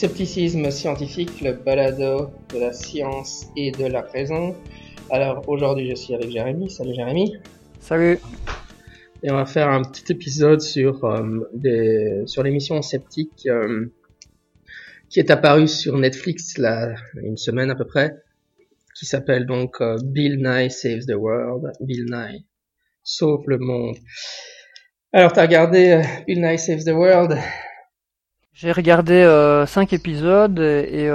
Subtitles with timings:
[0.00, 4.56] Scepticisme scientifique, le balado de la science et de la raison.
[5.10, 6.70] Alors aujourd'hui je suis avec Jérémy.
[6.70, 7.36] Salut Jérémy.
[7.80, 8.18] Salut.
[9.22, 13.92] Et on va faire un petit épisode sur, euh, des, sur l'émission Sceptique euh,
[15.10, 18.14] qui est apparue sur Netflix là, une semaine à peu près,
[18.98, 21.72] qui s'appelle donc euh, Bill Nye Saves the World.
[21.82, 22.46] Bill Nye
[23.02, 23.96] sauve le monde.
[25.12, 27.38] Alors t'as regardé Bill Nye Saves the World?
[28.52, 29.24] J'ai regardé
[29.66, 31.08] 5 épisodes et,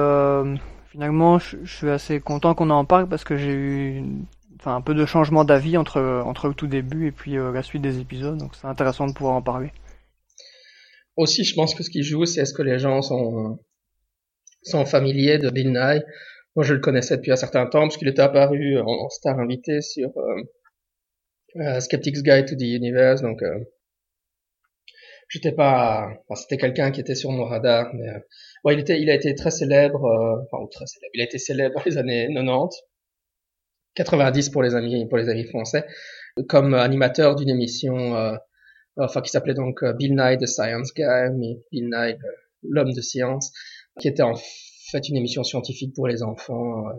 [0.91, 4.03] finalement je, suis assez content qu'on en parle parce que j'ai eu
[4.71, 7.81] un peu de changement d'avis entre, entre le tout début et puis euh, la suite
[7.81, 9.71] des épisodes, donc c'est intéressant de pouvoir en parler.
[11.17, 13.59] Aussi, je pense que ce qui joue, c'est est-ce que les gens sont,
[14.63, 16.01] sont familiers de Bill Nye.
[16.55, 19.81] Moi, je le connaissais depuis un certain temps, parce qu'il était apparu en, star invité
[19.81, 20.41] sur euh,
[21.57, 23.41] euh, Skeptic's Guide to the Universe, donc
[25.27, 28.07] j'étais pas, enfin, c'était quelqu'un qui était sur mon radar, mais
[28.63, 30.03] bon, il était, il a été très célèbre,
[30.51, 32.81] enfin très célèbre, il a été célèbre dans les années 90.
[33.95, 35.85] 90 pour les amis pour les amis français,
[36.49, 38.35] comme animateur d'une émission, euh,
[38.97, 42.17] enfin qui s'appelait donc euh, Bill Nye the Science Guy, mais Bill Nye
[42.63, 43.51] l'homme de science,
[43.99, 44.35] qui était en
[44.91, 46.93] fait une émission scientifique pour les enfants, euh,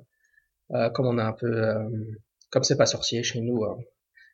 [0.73, 1.89] euh comme on a un peu, euh,
[2.51, 3.65] comme c'est pas sorcier chez nous.
[3.65, 3.79] Hein.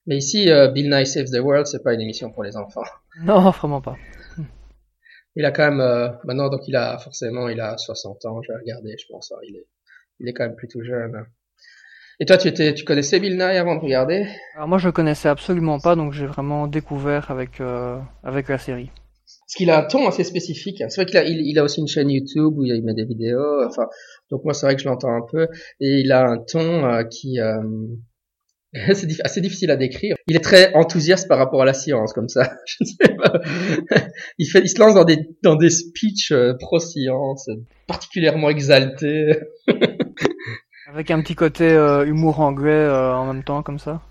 [0.06, 2.82] Mais ici, Bill Nye Saves the World, c'est pas une émission pour les enfants.
[3.24, 3.96] Non, vraiment pas.
[5.36, 8.58] Il a quand même, maintenant donc il a forcément, il a 60 ans, je vais
[8.58, 9.66] regarder, je pense, hein, il est,
[10.20, 11.26] il est quand même plutôt jeune.
[12.20, 14.26] Et toi, tu étais, tu connaissais Bill Nye avant de regarder?
[14.54, 18.58] Alors moi, je le connaissais absolument pas, donc j'ai vraiment découvert avec euh, avec la
[18.58, 18.90] série.
[19.24, 20.84] Parce qu'il a un ton assez spécifique.
[20.88, 23.64] C'est vrai qu'il a, il, a aussi une chaîne YouTube où il met des vidéos.
[23.66, 23.88] Enfin,
[24.30, 25.48] donc moi, c'est vrai que je l'entends un peu.
[25.80, 27.60] Et il a un ton euh, qui euh,
[28.94, 30.16] c'est assez difficile à décrire.
[30.26, 32.56] Il est très enthousiaste par rapport à la science, comme ça.
[32.66, 33.40] Je sais pas.
[34.38, 37.48] Il fait, il se lance dans des dans des speeches euh, pro science,
[37.86, 39.32] particulièrement exaltés.
[40.92, 44.02] Avec un petit côté euh, humour anglais euh, en même temps, comme ça.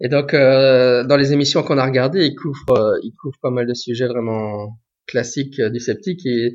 [0.00, 3.66] Et donc, euh, dans les émissions qu'on a regardées, il couvre, il couvre pas mal
[3.66, 6.26] de sujets vraiment classiques du sceptique.
[6.26, 6.54] Et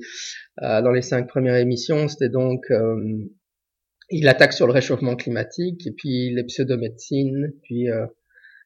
[0.61, 2.61] dans les cinq premières émissions, c'était donc,
[4.09, 7.87] il attaque sur le réchauffement climatique, et puis les pseudomédecines, puis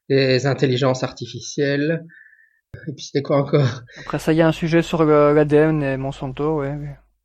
[0.10, 2.06] les intelligences artificielles.
[2.88, 3.82] Et puis c'était quoi encore?
[4.00, 6.76] Après ça, il y a un sujet sur l'ADN et Monsanto, ouais,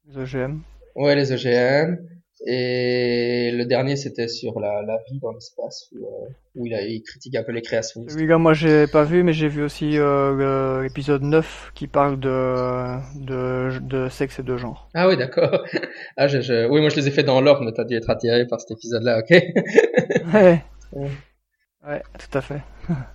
[0.06, 0.60] les OGM.
[0.94, 1.98] Ouais, les OGM.
[2.44, 6.82] Et le dernier, c'était sur la, la vie dans l'espace, où, euh, où il, a,
[6.82, 8.04] il critique un peu les créations.
[8.16, 12.18] Oui, là, moi, j'ai pas vu, mais j'ai vu aussi euh, l'épisode 9 qui parle
[12.18, 14.88] de, de, de sexe et de genre.
[14.94, 15.64] Ah oui, d'accord.
[16.16, 16.68] Ah, je, je...
[16.68, 18.72] Oui, moi, je les ai fait dans l'ordre, mais t'as dû être attiré par cet
[18.72, 19.30] épisode-là, ok
[20.34, 20.62] ouais.
[20.92, 22.02] ouais.
[22.18, 22.60] tout à fait.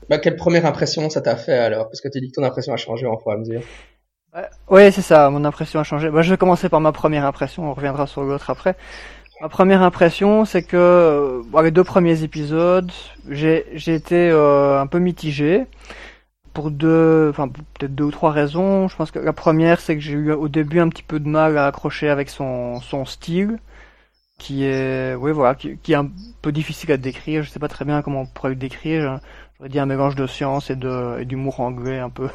[0.10, 1.88] bah, quelle première impression ça t'a fait alors?
[1.88, 3.62] Parce que tu dis que ton impression a changé en fur et à mesure.
[4.70, 6.10] Ouais, c'est ça, mon impression a changé.
[6.10, 8.76] Bah, je vais commencer par ma première impression, on reviendra sur l'autre après.
[9.42, 12.92] Ma première impression, c'est que euh, les deux premiers épisodes,
[13.30, 15.66] j'ai été euh, un peu mitigé
[16.54, 18.88] pour deux, enfin peut-être deux ou trois raisons.
[18.88, 21.28] Je pense que la première, c'est que j'ai eu au début un petit peu de
[21.30, 23.60] mal à accrocher avec son style,
[24.38, 26.10] qui est, oui voilà, qui, est un
[26.42, 27.44] peu difficile à décrire.
[27.44, 29.20] Je sais pas très bien comment on pourrait le décrire.
[29.58, 32.30] J'aurais dit un mélange de science et d'humour anglais un peu,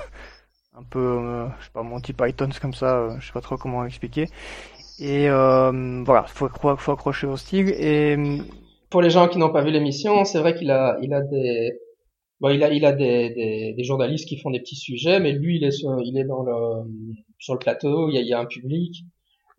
[0.75, 3.17] un peu, euh, je sais pas, Monty Python comme ça.
[3.19, 4.29] je sais pas trop comment l'expliquer.
[4.99, 7.71] Et euh, voilà, faut, faut accrocher au style.
[7.71, 8.17] Et
[8.91, 11.73] pour les gens qui n'ont pas vu l'émission, c'est vrai qu'il a, il a des,
[12.41, 15.33] bon, il a, il a des, des, des, journalistes qui font des petits sujets, mais
[15.33, 16.85] lui, il est sur, il est dans le,
[17.39, 19.05] sur le plateau, il y a, il y a un public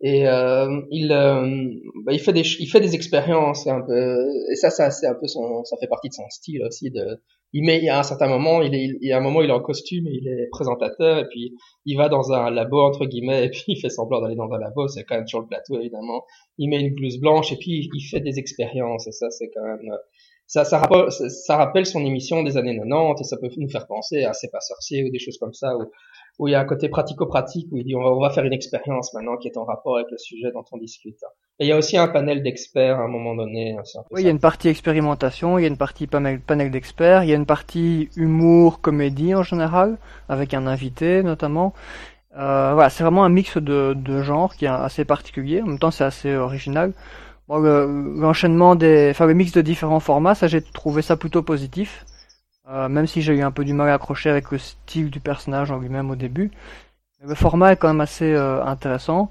[0.00, 1.70] et euh, il euh,
[2.04, 5.14] bah, il fait des il fait des expériences un peu et ça ça c'est un
[5.14, 7.22] peu son ça fait partie de son style aussi de
[7.54, 9.60] il met à un certain moment il est il a un moment il est en
[9.60, 11.54] costume il est présentateur et puis
[11.86, 14.58] il va dans un labo entre guillemets et puis il fait semblant d'aller dans un
[14.58, 14.88] labo.
[14.88, 16.24] C'est quand même sur le plateau évidemment.
[16.58, 19.06] Il met une blouse blanche et puis il fait des expériences.
[19.06, 19.88] Et ça c'est quand même
[20.46, 23.86] ça, ça, rappelle, ça rappelle son émission des années 90 et ça peut nous faire
[23.86, 25.84] penser à C'est pas sorcier ou des choses comme ça où
[26.40, 29.14] où il y a un côté pratico-pratique où il dit on va, faire une expérience
[29.14, 31.20] maintenant qui est en rapport avec le sujet dont on discute.
[31.60, 33.76] Et il y a aussi un panel d'experts à un moment donné.
[34.10, 37.22] oui, il y a une partie expérimentation, il y a une partie panel, panel d'experts,
[37.22, 39.96] il y a une partie humour, comédie en général,
[40.28, 41.72] avec un invité notamment.
[42.36, 45.62] Euh, voilà, c'est vraiment un mix de, de genres qui est assez particulier.
[45.62, 46.92] En même temps, c'est assez original.
[47.46, 52.04] Bon, l'enchaînement des, enfin le mix de différents formats, ça j'ai trouvé ça plutôt positif.
[52.68, 55.20] Euh, même si j'ai eu un peu du mal à accrocher avec le style du
[55.20, 56.50] personnage en lui-même au début.
[57.22, 59.30] Le format est quand même assez euh, intéressant.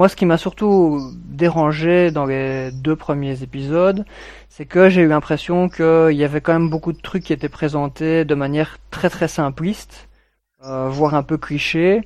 [0.00, 4.06] Moi, ce qui m'a surtout dérangé dans les deux premiers épisodes,
[4.48, 7.50] c'est que j'ai eu l'impression qu'il y avait quand même beaucoup de trucs qui étaient
[7.50, 10.08] présentés de manière très très simpliste,
[10.64, 12.00] euh, voire un peu cliché.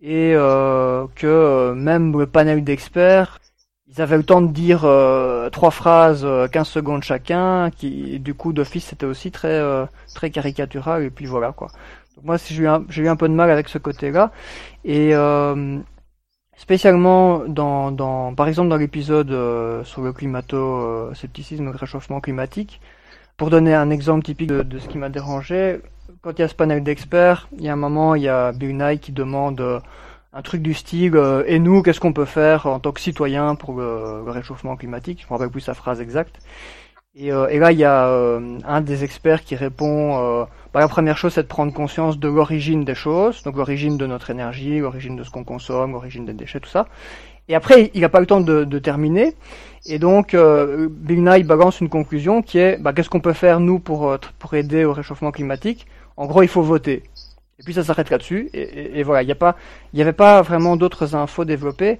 [0.00, 0.32] Et
[1.14, 3.38] que même le panel d'experts,
[3.86, 4.80] ils avaient le temps de dire
[5.52, 9.62] trois phrases, 15 secondes chacun, qui du coup d'office c'était aussi très
[10.16, 11.68] très caricatural et puis voilà quoi.
[12.16, 12.66] Donc moi j'ai eu
[13.04, 14.32] eu un peu de mal avec ce côté-là
[14.84, 15.14] et
[16.60, 19.28] spécialement dans, dans par exemple dans l'épisode
[19.84, 22.80] sur le climato-scepticisme, le réchauffement climatique.
[23.36, 25.80] Pour donner un exemple typique de, de ce qui m'a dérangé,
[26.22, 28.52] quand il y a ce panel d'experts, il y a un moment, il y a
[28.52, 29.80] Bill Nye qui demande euh,
[30.32, 33.54] un truc du style euh, et nous, qu'est-ce qu'on peut faire en tant que citoyen
[33.54, 35.22] pour le, réchauffement climatique?
[35.22, 36.38] Je me rappelle plus sa phrase exacte.
[37.14, 41.16] Et, euh, et là, il y a un des experts qui répond bah, la première
[41.16, 45.16] chose, c'est de prendre conscience de l'origine des choses, donc l'origine de notre énergie, l'origine
[45.16, 46.86] de ce qu'on consomme, l'origine des déchets, tout ça.
[47.48, 49.34] Et après, il n'a pas le temps de, de, terminer.
[49.86, 53.58] Et donc, euh, Bill Nye balance une conclusion qui est bah, qu'est-ce qu'on peut faire
[53.58, 55.86] nous pour pour aider au réchauffement climatique?
[56.16, 57.02] En gros, il faut voter.
[57.60, 58.50] Et puis ça s'arrête là-dessus.
[58.54, 59.56] Et, voilà, a pas,
[59.92, 61.98] il n'y avait pas vraiment d'autres infos développées.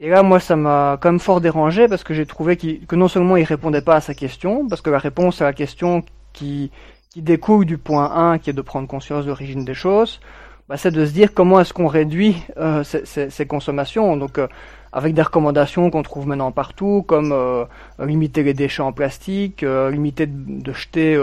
[0.00, 3.08] Et là, moi, ça m'a quand même fort dérangé parce que j'ai trouvé que non
[3.08, 6.70] seulement il répondait pas à sa question, parce que la réponse à la question qui,
[7.18, 10.20] qui découle du point 1, qui est de prendre conscience de l'origine des choses,
[10.68, 14.16] bah, c'est de se dire comment est-ce qu'on réduit euh, ces, consommations.
[14.16, 14.46] Donc, euh,
[14.92, 17.64] avec des recommandations qu'on trouve maintenant partout, comme euh,
[17.98, 21.16] limiter les déchets en plastique, limiter de, jeter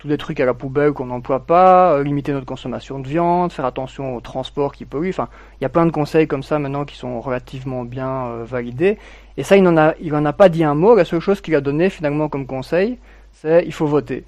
[0.00, 3.52] tous des trucs à la poubelle qu'on n'emploie pas, euh, limiter notre consommation de viande,
[3.52, 5.10] faire attention au transport qui pollue.
[5.10, 5.28] Enfin,
[5.60, 8.96] il y a plein de conseils comme ça maintenant qui sont relativement bien euh, validés.
[9.36, 10.94] Et ça, il n'en a, a pas dit un mot.
[10.96, 12.98] La seule chose qu'il a donné finalement comme conseil,
[13.32, 14.24] c'est il faut voter.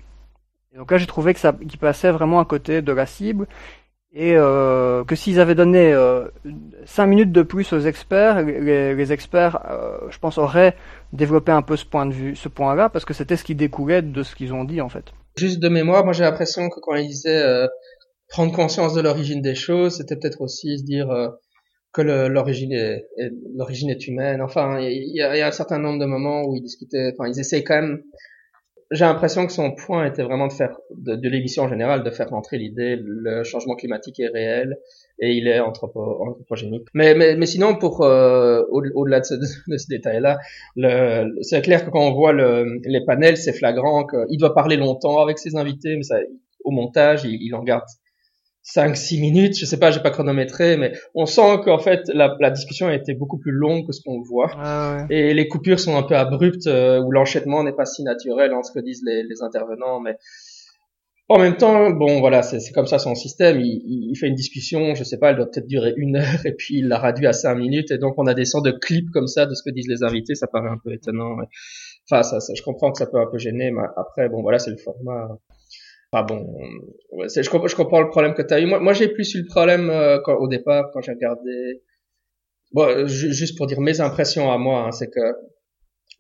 [0.75, 3.47] Et donc là, j'ai trouvé que ça, qu'il passait vraiment à côté de la cible
[4.15, 6.29] et euh, que s'ils avaient donné euh,
[6.85, 9.59] cinq minutes de plus aux experts, les, les experts,
[10.11, 10.75] je pense, auraient
[11.13, 14.03] développé un peu ce point de vue, ce point-là, parce que c'était ce qui découlait
[14.03, 15.05] de ce qu'ils ont dit en fait.
[15.37, 17.67] Juste de mémoire, moi j'ai l'impression que quand il disait euh,
[18.29, 21.29] prendre conscience de l'origine des choses, c'était peut-être aussi se dire euh,
[21.93, 23.05] que l'origine est,
[23.55, 24.41] l'origine est humaine.
[24.43, 27.31] Enfin, il y, a, y, a, un certain nombre de moments où ils discutaient, enfin
[27.31, 28.03] ils essayaient quand même.
[28.93, 32.11] J'ai l'impression que son point était vraiment de faire de, de l'émission en général de
[32.11, 34.77] faire rentrer l'idée le changement climatique est réel
[35.19, 36.87] et il est anthropo, anthropogénique.
[36.95, 40.39] Mais, mais, mais sinon, pour euh, au-delà de ce, de ce détail-là,
[41.41, 45.21] c'est clair que quand on voit le, les panels, c'est flagrant qu'il doit parler longtemps
[45.23, 46.19] avec ses invités, mais ça,
[46.65, 47.85] au montage, il, il en garde
[48.65, 52.51] 5-6 minutes, je sais pas, j'ai pas chronométré, mais on sent qu'en fait la, la,
[52.51, 55.17] discussion a été beaucoup plus longue que ce qu'on voit, ah ouais.
[55.17, 58.63] et les coupures sont un peu abruptes, euh, où l'enchaînement n'est pas si naturel en
[58.63, 60.17] ce que disent les, les intervenants, mais
[61.29, 63.59] en même temps, bon, voilà, c'est comme ça son système.
[63.59, 66.53] Il, il, fait une discussion, je sais pas, elle doit peut-être durer une heure, et
[66.53, 69.11] puis il l'a réduit à cinq minutes, et donc on a des sortes de clips
[69.13, 70.35] comme ça de ce que disent les invités.
[70.35, 71.37] Ça paraît un peu étonnant.
[72.11, 74.59] Enfin, ça, ça, je comprends que ça peut un peu gêner, mais après, bon, voilà,
[74.59, 75.29] c'est le format.
[76.13, 76.47] Enfin bon,
[77.35, 78.67] je, je, comprends le problème que tu as eu.
[78.67, 81.83] Moi, moi j'ai plus eu le problème euh, quand, au départ quand j'ai regardé.
[82.73, 85.21] Bon, juste pour dire mes impressions à moi, hein, c'est que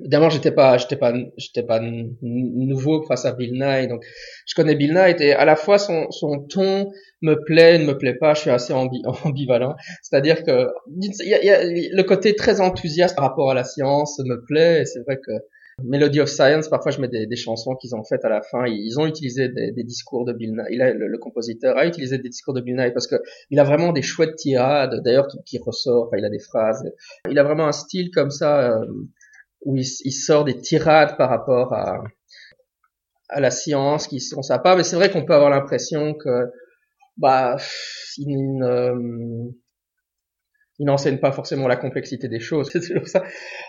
[0.00, 4.04] Évidemment, j'étais pas, j'étais pas, j'étais pas nouveau face à Bill Nye, donc
[4.46, 6.90] je connais Bill Nye et à la fois son, son ton
[7.20, 8.72] me plaît, ne me plaît pas, je suis assez
[9.24, 9.76] ambivalent.
[10.02, 14.44] C'est-à-dire que y y a, le côté très enthousiaste par rapport à la science me
[14.46, 15.32] plaît, c'est vrai que
[15.82, 18.66] Melody of Science, parfois je mets des, chansons qu'ils ont faites à la fin.
[18.66, 20.80] Ils ont utilisé des, discours de Bill Nye.
[20.80, 23.16] A, le, compositeur a utilisé des discours de Bill Nye parce que
[23.50, 26.10] il a vraiment des chouettes tirades, d'ailleurs qui, qui ressort.
[26.16, 26.84] Il a des phrases.
[27.30, 28.72] Il a vraiment un style comme ça.
[28.72, 28.86] Euh,
[29.64, 32.02] où il, sort des tirades par rapport à,
[33.38, 36.50] la science qui sont sympas, mais c'est vrai qu'on peut avoir l'impression que
[37.16, 37.56] bah
[38.18, 38.60] il
[40.78, 42.68] il n'enseigne pas forcément la complexité des choses.
[42.72, 43.22] C'est toujours ça.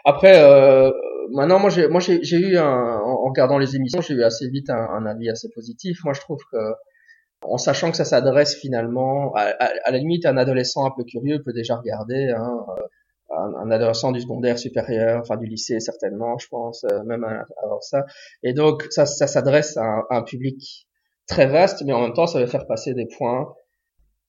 [0.04, 0.92] Après, euh,
[1.32, 4.70] maintenant, moi, j'ai, moi, j'ai, eu un, en regardant les émissions, j'ai eu assez vite
[4.70, 6.00] un, un, avis assez positif.
[6.04, 6.58] Moi, je trouve que,
[7.42, 11.04] en sachant que ça s'adresse finalement, à, à, à, la limite, un adolescent un peu
[11.04, 12.30] curieux peut déjà regarder.
[12.30, 12.66] Hein,
[13.38, 18.06] un, adolescent du secondaire supérieur, enfin du lycée certainement, je pense, euh, même avant ça.
[18.44, 20.88] Et donc ça, ça s'adresse à, à, un public
[21.28, 23.54] très vaste, mais en même temps ça va faire passer des points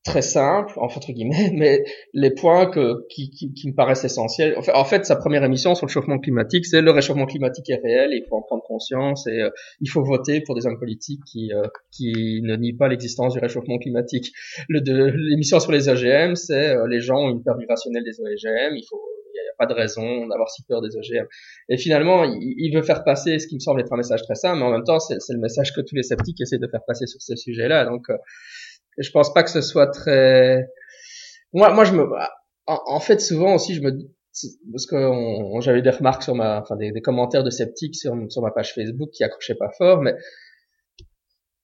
[0.05, 4.57] très simple, entre guillemets, mais les points que, qui, qui, qui me paraissent essentiels.
[4.73, 8.11] En fait, sa première émission sur le chauffement climatique, c'est le réchauffement climatique est réel,
[8.13, 11.53] il faut en prendre conscience et euh, il faut voter pour des hommes politiques qui,
[11.53, 14.33] euh, qui ne nient pas l'existence du réchauffement climatique.
[14.69, 18.21] Le de l'émission sur les OGM, c'est euh, les gens ont une peur irrationnelle des
[18.21, 19.01] OGM, il faut
[19.37, 21.27] il n'y a, pas de raison d'avoir si peur des OGM.
[21.69, 24.37] Et finalement, il, il, veut faire passer ce qui me semble être un message très
[24.37, 26.85] simple, mais en même temps, c'est le message que tous les sceptiques essaient de faire
[26.87, 27.85] passer sur ces sujets-là.
[27.85, 28.07] Donc,
[28.99, 30.67] je pense pas que ce soit très.
[31.53, 32.09] Moi, moi, je me.
[32.67, 33.93] En, fait, souvent aussi, je me
[34.73, 34.97] parce que
[35.61, 38.75] j'avais des remarques sur ma, enfin des, des commentaires de sceptiques sur, sur ma page
[38.75, 40.15] Facebook qui accrochaient pas fort, mais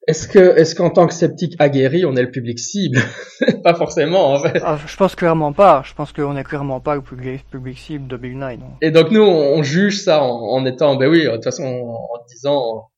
[0.09, 2.99] Est-ce que, est-ce qu'en tant que sceptique aguerri, on est le public cible?
[3.63, 4.61] Pas forcément, en fait.
[4.65, 5.83] Ah, je pense clairement pas.
[5.85, 8.63] Je pense qu'on est clairement pas le public, public cible de Big Nine.
[8.81, 12.91] Et donc nous, on juge ça en, étant, ben oui, de toute façon, en, disant,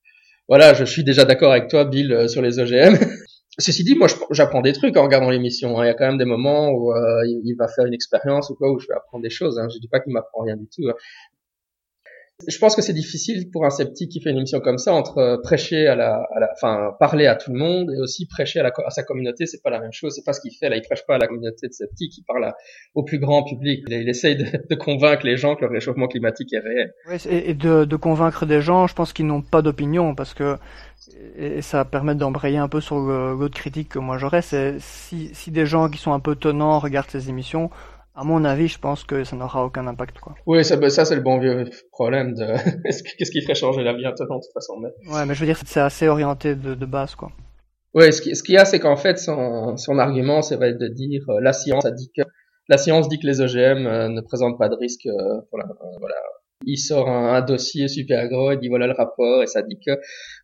[0.49, 2.97] voilà, je suis déjà d'accord avec toi, Bill, euh, sur les OGM.
[3.59, 5.79] Ceci dit, moi, j'apprends des trucs en regardant l'émission.
[5.79, 5.85] Hein.
[5.85, 8.55] Il y a quand même des moments où euh, il, va faire une expérience ou
[8.55, 9.59] quoi, où je vais apprendre des choses.
[9.59, 9.69] Hein.
[9.69, 10.89] Je dis pas qu'il m'apprend rien du tout.
[10.89, 10.95] Hein
[12.49, 15.19] je pense que c'est difficile pour un sceptique qui fait une émission comme ça entre
[15.19, 19.03] euh, prêcher à la, enfin parler à tout le monde et aussi prêcher à, sa
[19.03, 19.47] communauté.
[19.47, 20.15] C'est pas la même chose.
[20.15, 20.77] C'est pas ce qu'il fait là.
[20.77, 22.19] Il prêche pas à la communauté de sceptiques.
[22.19, 22.53] Il parle
[22.95, 23.85] au plus grand public.
[23.89, 26.93] Il, essaye de, convaincre les gens que le réchauffement climatique est réel.
[27.29, 30.57] et de, convaincre des gens, je pense qu'ils n'ont pas d'opinion parce que
[31.37, 35.67] et ça permet d'embrayer un peu sur l'autre critique que moi j'aurais, c'est si des
[35.67, 37.71] gens qui sont un peu tenants regardent ces émissions,
[38.15, 40.35] à mon avis, je pense que ça n'aura aucun impact, quoi.
[40.47, 42.45] Oui, ça, bah, ça c'est le bon vieux problème de
[43.19, 44.75] qu'est-ce qui ferait changer la vie de toute façon.
[44.81, 45.13] Mais...
[45.13, 47.31] Ouais, mais je veux dire, c'est assez orienté de, de base, quoi.
[47.95, 51.23] Oui, ce qu'il ce y a, c'est qu'en fait, son, son argument, c'est de dire
[51.29, 52.23] euh, la science a dit que
[52.69, 55.67] la science dit que les OGM euh, ne présentent pas de risque euh, pour la,
[56.01, 56.15] voilà,
[56.67, 59.93] il sort un, dossier super gros, il dit voilà le rapport, et ça dit que,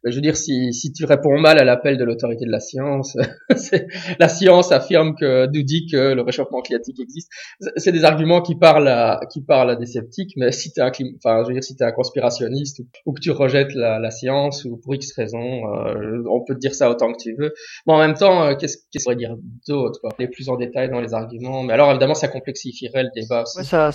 [0.03, 2.61] ben, je veux dire, si, si tu réponds mal à l'appel de l'autorité de la
[2.61, 3.17] science,
[4.19, 7.31] la science affirme que, nous dit que le réchauffement climatique existe.
[7.77, 10.91] C'est des arguments qui parlent à, qui parlent à des sceptiques, mais si t'es un,
[10.91, 14.65] enfin, je veux dire, si t'es un conspirationniste ou, que tu rejettes la, la, science
[14.65, 17.53] ou pour X raison, euh, on peut te dire ça autant que tu veux.
[17.87, 20.11] Mais en même temps, euh, qu'est-ce qu'on pourrait dire d'autre, quoi?
[20.19, 21.63] Les plus en détail dans les arguments.
[21.63, 23.45] Mais alors, évidemment, ça complexifierait le débat.
[23.57, 23.91] Ouais, ça,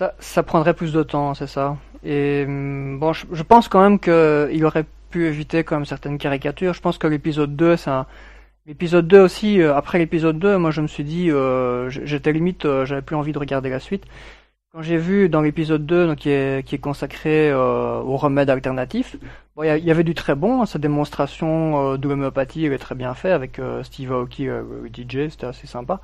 [0.00, 1.76] ça, ça prendrait plus de temps, c'est ça.
[2.04, 6.72] Et hum, bon, je, pense quand même qu'il aurait pu éviter quand même certaines caricatures.
[6.72, 8.06] Je pense que l'épisode 2, c'est un...
[8.66, 12.64] L'épisode 2 aussi, euh, après l'épisode 2, moi je me suis dit, euh, j'étais limite,
[12.64, 14.04] euh, j'avais plus envie de regarder la suite.
[14.72, 19.16] Quand j'ai vu dans l'épisode 2, donc, qui, est, qui est consacré aux remèdes alternatifs,
[19.56, 23.14] bon, il y, avait du très bon, sa démonstration de l'homéopathie, elle est très bien
[23.14, 26.00] faite avec Steve Aoki, le DJ, c'était assez sympa.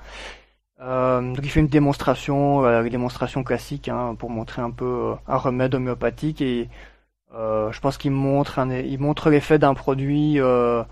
[0.81, 4.85] Euh, donc il fait une démonstration, euh, une démonstration classique hein, pour montrer un peu
[4.85, 6.69] euh, un remède homéopathique et
[7.35, 10.83] euh, je pense qu'il montre un, il montre l'effet d'un produit, euh,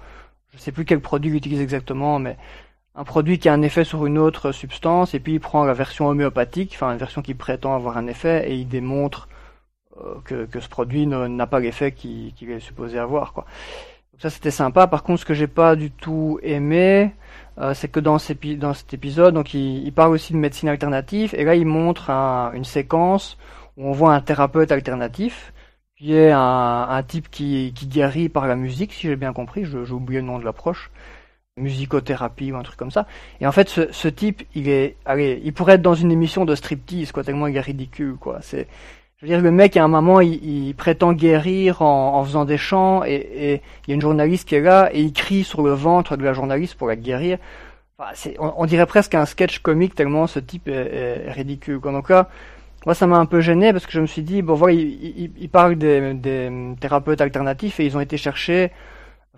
[0.52, 2.38] je sais plus quel produit il utilise exactement, mais
[2.94, 5.74] un produit qui a un effet sur une autre substance et puis il prend la
[5.74, 9.28] version homéopathique, enfin une version qui prétend avoir un effet et il démontre
[10.24, 13.44] que, que, ce produit n'a pas l'effet qu'il est supposé avoir quoi.
[14.12, 14.86] Donc ça c'était sympa.
[14.86, 17.12] Par contre ce que j'ai pas du tout aimé,
[17.58, 18.44] euh, c'est que dans, cet
[18.92, 22.64] épisode, donc il, il, parle aussi de médecine alternative, et là il montre un, une
[22.64, 23.38] séquence
[23.76, 25.52] où on voit un thérapeute alternatif,
[25.96, 29.64] qui est un, un type qui, qui, guérit par la musique, si j'ai bien compris,
[29.64, 30.90] j'ai oublié le nom de l'approche,
[31.56, 33.06] musicothérapie ou un truc comme ça.
[33.40, 36.44] Et en fait, ce, ce, type, il est, allez, il pourrait être dans une émission
[36.44, 38.38] de striptease, quoi, tellement il est ridicule, quoi.
[38.42, 38.66] C'est,
[39.24, 42.44] je veux dire, le mec, à un moment, il, il prétend guérir en, en, faisant
[42.44, 45.62] des chants, et, il y a une journaliste qui est là, et il crie sur
[45.62, 47.38] le ventre de la journaliste pour la guérir.
[47.98, 50.72] Enfin, on, on, dirait presque un sketch comique tellement ce type est,
[51.26, 51.80] est, ridicule.
[51.80, 52.28] Donc là,
[52.84, 54.80] moi, ça m'a un peu gêné parce que je me suis dit, bon, voilà, il,
[54.82, 58.72] il, il parle des, des, thérapeutes alternatifs et ils ont été chercher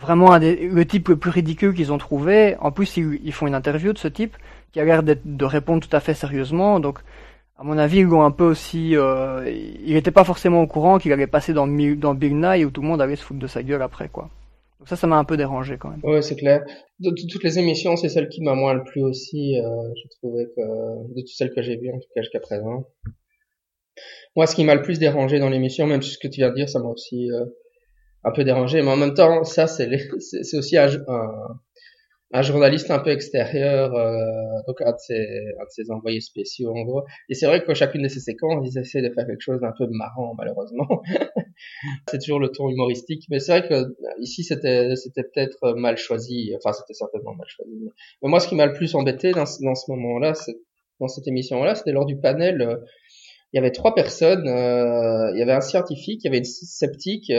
[0.01, 2.57] vraiment un des, le type le plus ridicule qu'ils ont trouvé.
[2.59, 4.37] En plus, ils, ils, font une interview de ce type
[4.73, 6.81] qui a l'air de répondre tout à fait sérieusement.
[6.81, 6.99] Donc,
[7.59, 8.97] à mon avis, ils l'ont un peu aussi.
[8.97, 12.71] Euh, il n'était pas forcément au courant qu'il allait passer dans, dans Big Night où
[12.71, 14.29] tout le monde allait se foutre de sa gueule après, quoi.
[14.79, 16.01] Donc ça, ça m'a un peu dérangé quand même.
[16.03, 16.63] Ouais, c'est clair.
[17.01, 19.59] De, toutes les émissions, c'est celle qui m'a moins le plus aussi.
[19.59, 22.85] Euh, je trouvais que de toutes celles que j'ai vues en tout cas jusqu'à présent.
[24.37, 26.55] Moi, ce qui m'a le plus dérangé dans l'émission, même ce que tu viens de
[26.55, 27.47] dire, ça m'a aussi euh,
[28.23, 28.83] un peu dérangé.
[28.83, 29.89] Mais en même temps, ça, c'est
[30.21, 31.59] c'est aussi un, un
[32.35, 34.19] journaliste un peu extérieur, euh,
[34.67, 35.21] donc un de, ses,
[35.61, 37.05] un de ses envoyés spéciaux en gros.
[37.29, 39.73] Et c'est vrai que chacune de ces séquences, ils essaient de faire quelque chose d'un
[39.77, 41.03] peu marrant malheureusement.
[42.11, 46.53] c'est toujours le ton humoristique, mais c'est vrai que ici c'était c'était peut-être mal choisi.
[46.57, 47.91] Enfin, c'était certainement mal choisi.
[48.23, 50.33] Mais moi, ce qui m'a le plus embêté dans, ce moment-là,
[51.01, 52.61] dans cette émission-là, c'était lors du panel.
[52.63, 52.77] Euh,
[53.53, 54.49] il y avait trois personnes.
[54.49, 57.31] Euh, il y avait un scientifique, il y avait une sceptique.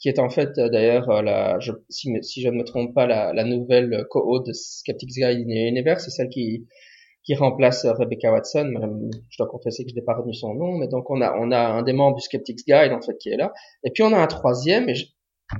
[0.00, 2.94] Qui est en fait euh, d'ailleurs euh, la, je, si, si, je ne me trompe
[2.94, 6.66] pas, la, la nouvelle co-hôte de Skeptics Guide Universe, c'est celle qui
[7.22, 8.72] qui remplace euh, Rebecca Watson.
[9.28, 11.50] je dois confesser que je n'ai pas retenu son nom, mais donc on a on
[11.50, 13.52] a un des membres du Skeptics Guide en fait qui est là,
[13.84, 14.88] et puis on a un troisième.
[14.88, 14.94] Et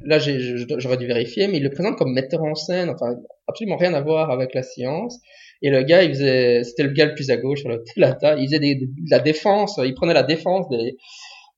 [0.05, 3.17] là j'aurais dû vérifier, mais il le présente comme metteur en scène, enfin
[3.47, 5.19] absolument rien à voir avec la science.
[5.63, 8.47] Et le gars, il faisait, c'était le gars le plus à gauche sur le il
[8.47, 10.97] faisait des, de la défense, il prenait la défense des,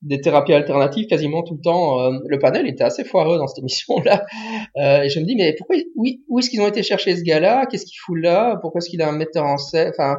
[0.03, 2.01] des thérapies alternatives quasiment tout le temps.
[2.01, 4.25] Euh, le panel était assez foireux dans cette émission-là.
[4.77, 7.23] Euh, et je me dis, mais pourquoi, oui, où est-ce qu'ils ont été chercher ce
[7.23, 7.67] gars-là?
[7.67, 8.57] Qu'est-ce qu'il fout là?
[8.61, 10.17] Pourquoi est-ce qu'il a un metteur en scène Enfin,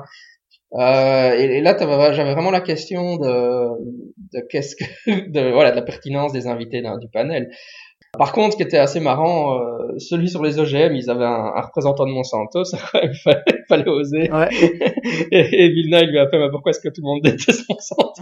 [0.75, 1.75] euh, et, là,
[2.13, 3.67] j'avais vraiment la question de,
[4.33, 4.85] de qu'est-ce que,
[5.29, 7.51] de voilà, de la pertinence des invités du panel.
[8.17, 11.51] Par contre, ce qui était assez marrant, euh, celui sur les OGM, ils avaient un,
[11.55, 14.31] un représentant de Monsanto, ça quand même fallait, fallait oser.
[14.31, 14.49] Ouais.
[15.31, 17.65] et, et Vilna, il lui a fait, mais pourquoi est-ce que tout le monde déteste
[17.69, 18.21] Monsanto?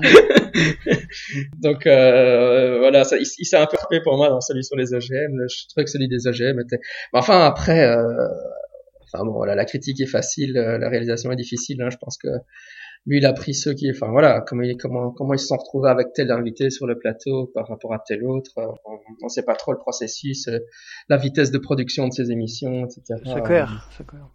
[1.58, 4.92] Donc euh, voilà, ça, il, s'est un peu coupé pour moi dans celui sur les
[4.92, 5.46] OGM.
[5.48, 6.80] Je trouvais que celui des OGM était.
[7.12, 8.28] Enfin après, euh,
[9.04, 11.82] enfin bon, voilà, la critique est facile, euh, la réalisation est difficile.
[11.82, 12.28] Hein, je pense que
[13.06, 15.56] lui, il a pris ceux qui, enfin voilà, comment il, comment comment ils se sont
[15.56, 18.52] retrouvés avec tel invité sur le plateau par rapport à tel autre.
[18.84, 20.58] On ne sait pas trop le processus, euh,
[21.08, 23.20] la vitesse de production de ses émissions, etc.
[23.24, 24.28] C'est clair, c'est clair.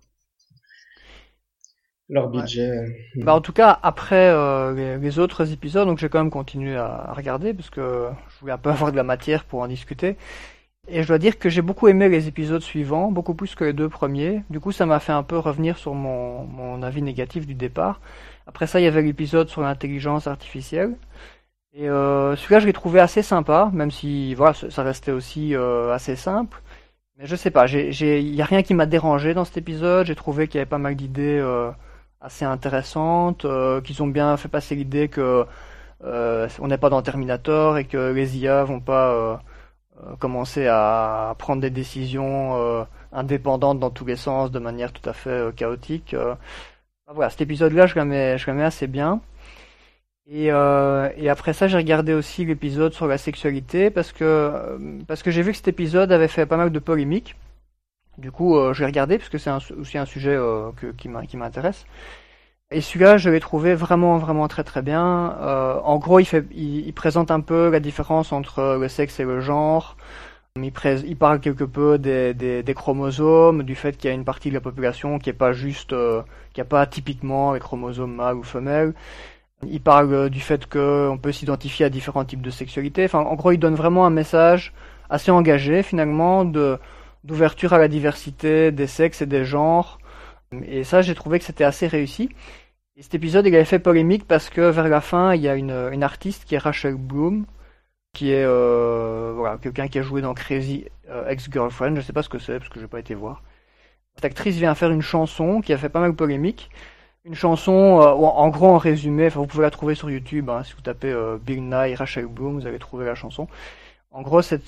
[2.10, 2.70] Leur budget.
[2.70, 2.88] euh,
[3.22, 6.76] Bah, en tout cas, après euh, les, les autres épisodes, donc j'ai quand même continué
[6.76, 9.68] à, à regarder parce que je voulais un peu avoir de la matière pour en
[9.68, 10.18] discuter.
[10.88, 13.74] Et je dois dire que j'ai beaucoup aimé les épisodes suivants, beaucoup plus que les
[13.74, 14.44] deux premiers.
[14.50, 18.02] Du coup, ça m'a fait un peu revenir sur mon, mon avis négatif du départ.
[18.48, 20.96] Après ça, il y avait l'épisode sur l'intelligence artificielle.
[21.74, 25.92] Et euh, celui-là, je l'ai trouvé assez sympa, même si voilà, ça restait aussi euh,
[25.94, 26.62] assez simple.
[27.18, 30.08] Mais je sais pas, il y a rien qui m'a dérangé dans cet épisode.
[30.08, 31.72] J'ai trouvé qu'il y avait pas mal d'idées euh,
[32.26, 35.46] assez intéressantes, euh, qu'ils ont bien fait passer l'idée que
[36.04, 39.36] euh, on n'est pas dans Terminator et que les IA vont pas euh,
[40.20, 45.56] commencer à prendre des décisions indépendantes dans tous les sens de manière tout à fait
[45.56, 46.16] chaotique.
[47.14, 49.22] Voilà, cet épisode-là, je l'aimais, je assez bien.
[50.28, 55.22] Et, euh, et après ça, j'ai regardé aussi l'épisode sur la sexualité parce que parce
[55.22, 57.36] que j'ai vu que cet épisode avait fait pas mal de polémiques.
[58.18, 61.10] Du coup, euh, je l'ai regardé parce que c'est aussi un sujet euh, que- qui
[61.38, 61.86] m'intéresse.
[62.72, 65.36] Et celui-là, je l'ai trouvé vraiment, vraiment très, très bien.
[65.42, 69.20] Euh, en gros, il fait, il, il présente un peu la différence entre le sexe
[69.20, 69.98] et le genre.
[70.58, 70.72] Il,
[71.08, 74.50] il parle quelque peu des, des, des chromosomes, du fait qu'il y a une partie
[74.50, 76.22] de la population qui est pas juste, euh,
[76.54, 78.94] qui a pas typiquement les chromosomes mâles ou femelles.
[79.68, 83.06] Il parle euh, du fait qu'on peut s'identifier à différents types de sexualité.
[83.06, 84.74] Enfin, en gros, il donne vraiment un message
[85.10, 86.78] assez engagé finalement de
[87.26, 90.00] d'ouverture à la diversité des sexes et des genres.
[90.68, 92.30] Et ça, j'ai trouvé que c'était assez réussi.
[92.96, 95.56] Et cet épisode, il avait fait polémique parce que vers la fin, il y a
[95.56, 97.46] une, une artiste qui est Rachel Bloom,
[98.14, 101.96] qui est euh, voilà, quelqu'un qui a joué dans Crazy euh, Ex-Girlfriend.
[101.96, 103.44] Je sais pas ce que c'est parce que j'ai pas été voir.
[104.16, 106.70] Cette actrice vient faire une chanson qui a fait pas mal de polémique.
[107.26, 110.50] Une chanson, euh, en gros, en résumé, vous pouvez la trouver sur YouTube.
[110.50, 113.48] hein, si vous tapez euh, Bill Nye, Rachel Bloom, vous allez trouver la chanson.
[114.16, 114.62] En gros, c'est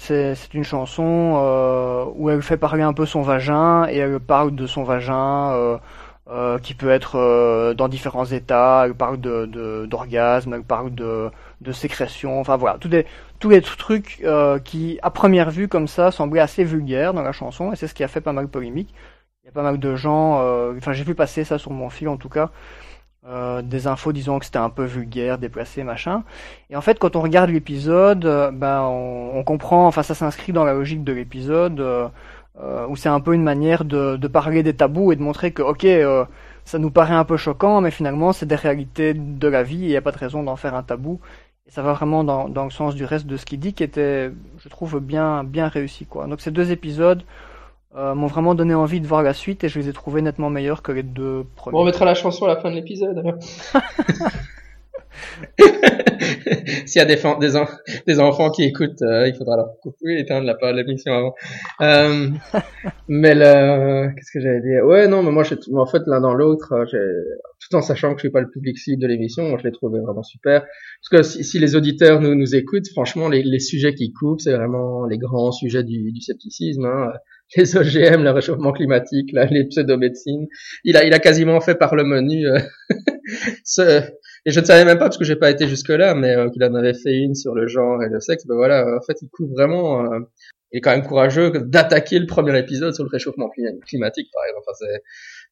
[0.53, 4.67] une chanson euh, où elle fait parler un peu son vagin et elle parle de
[4.67, 5.77] son vagin euh,
[6.29, 8.83] euh, qui peut être euh, dans différents états.
[8.85, 11.31] Elle parle de de- d'orgasme, elle parle de
[11.61, 12.41] de sécrétion.
[12.41, 13.05] Enfin voilà, tous les
[13.39, 17.31] tous les trucs euh, qui, à première vue comme ça, semblaient assez vulgaires dans la
[17.31, 18.93] chanson et c'est ce qui a fait pas mal de polémique.
[19.43, 21.89] Il y a pas mal de gens, euh, enfin j'ai vu passer ça sur mon
[21.89, 22.51] fil en tout cas,
[23.27, 26.23] euh, des infos disant que c'était un peu vulgaire, déplacé, machin.
[26.69, 30.53] Et en fait, quand on regarde l'épisode, euh, ben on, on comprend, enfin ça s'inscrit
[30.53, 32.07] dans la logique de l'épisode, euh,
[32.61, 35.51] euh, où c'est un peu une manière de, de parler des tabous et de montrer
[35.51, 36.25] que, ok, euh,
[36.65, 39.87] ça nous paraît un peu choquant, mais finalement c'est des réalités de la vie et
[39.87, 41.19] il n'y a pas de raison d'en faire un tabou.
[41.67, 43.83] Et ça va vraiment dans, dans le sens du reste de ce qu'il dit, qui
[43.83, 46.25] était, je trouve, bien, bien réussi, quoi.
[46.27, 47.23] Donc ces deux épisodes
[47.95, 50.49] euh, m'ont vraiment donné envie de voir la suite et je les ai trouvés nettement
[50.49, 51.73] meilleurs que les deux premiers.
[51.73, 53.23] Bon, on mettra la chanson à la fin de l'épisode.
[56.85, 57.67] S'il y a des, des, en-
[58.05, 61.35] des enfants qui écoutent, euh, il faudra leur couper, éteindre la part de l'émission avant.
[61.81, 62.29] Euh,
[63.07, 64.85] mais le, qu'est-ce que j'allais dire?
[64.85, 66.99] Ouais, non, mais moi, j'ai, en fait, l'un dans l'autre, euh, j'ai,
[67.59, 69.71] tout en sachant que je suis pas le public cible de l'émission, moi, je l'ai
[69.71, 70.61] trouvé vraiment super.
[70.61, 74.41] Parce que si, si les auditeurs nous, nous écoutent, franchement, les, les sujets qui coupent,
[74.41, 76.85] c'est vraiment les grands sujets du, du scepticisme.
[76.85, 77.11] Hein.
[77.55, 80.47] Les OGM, le réchauffement climatique, là, les pseudomédecines.
[80.83, 82.59] Il a, il a quasiment fait par le menu euh,
[83.63, 84.01] ce,
[84.45, 86.49] et je ne savais même pas parce que j'ai pas été jusque là, mais euh,
[86.49, 88.45] qu'il en avait fait une sur le genre et le sexe.
[88.47, 90.03] Ben voilà, en fait, il couvre vraiment.
[90.11, 90.19] Euh,
[90.73, 94.43] il est quand même courageux d'attaquer le premier épisode sur le réchauffement clim- climatique, par
[94.45, 94.65] exemple.
[94.69, 94.99] Enfin,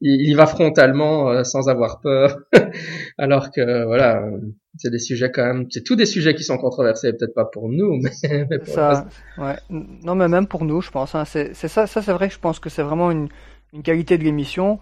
[0.01, 2.39] il, il y va frontalement euh, sans avoir peur,
[3.17, 4.37] alors que voilà, euh,
[4.77, 5.67] c'est des sujets quand même.
[5.69, 8.73] C'est tous des sujets qui sont controversés, peut-être pas pour nous, mais, mais pour.
[8.73, 9.07] Ça,
[9.37, 9.55] ouais.
[9.69, 11.15] Non, mais même pour nous, je pense.
[11.15, 13.29] Hein, c'est ça, ça c'est vrai que je pense que c'est vraiment une,
[13.73, 14.79] une qualité de l'émission.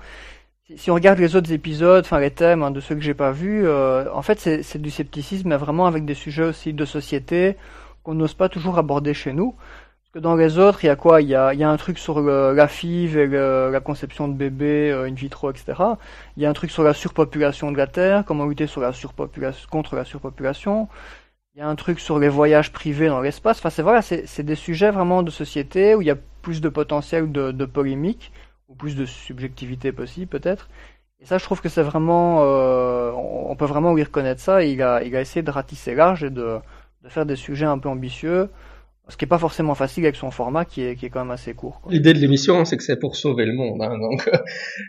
[0.68, 3.14] Si, si on regarde les autres épisodes, enfin les thèmes hein, de ceux que j'ai
[3.14, 6.74] pas vus, euh, en fait c'est c'est du scepticisme, mais vraiment avec des sujets aussi
[6.74, 7.56] de société
[8.04, 9.56] qu'on n'ose pas toujours aborder chez nous.
[10.14, 11.22] Que dans les autres, il y a quoi?
[11.24, 13.80] Il y a, il y a un truc sur le- la FIV et le- la
[13.80, 15.98] conception de bébés euh, in vitro, etc.
[16.38, 18.94] Il y a un truc sur la surpopulation de la Terre, comment lutter sur la
[18.94, 20.88] surpopulation, contre la surpopulation.
[21.56, 23.60] Il y a un truc sur les voyages privés dans l'espace.
[23.60, 26.70] Enfin, c'est voilà, c'est des sujets vraiment de société où il y a plus de
[26.70, 28.32] potentiel de, de polémique
[28.70, 30.70] ou plus de subjectivité possible peut-être.
[31.20, 34.64] Et ça, je trouve que c'est vraiment, euh, on peut vraiment lui reconnaître ça.
[34.64, 36.60] Il a, il a essayé de ratisser large et de,
[37.04, 38.50] de faire des sujets un peu ambitieux,
[39.10, 41.32] ce qui est pas forcément facile avec son format qui est, qui est quand même
[41.32, 41.82] assez court.
[41.90, 43.82] L'idée de l'émission, c'est que c'est pour sauver le monde.
[43.82, 44.30] Hein, donc,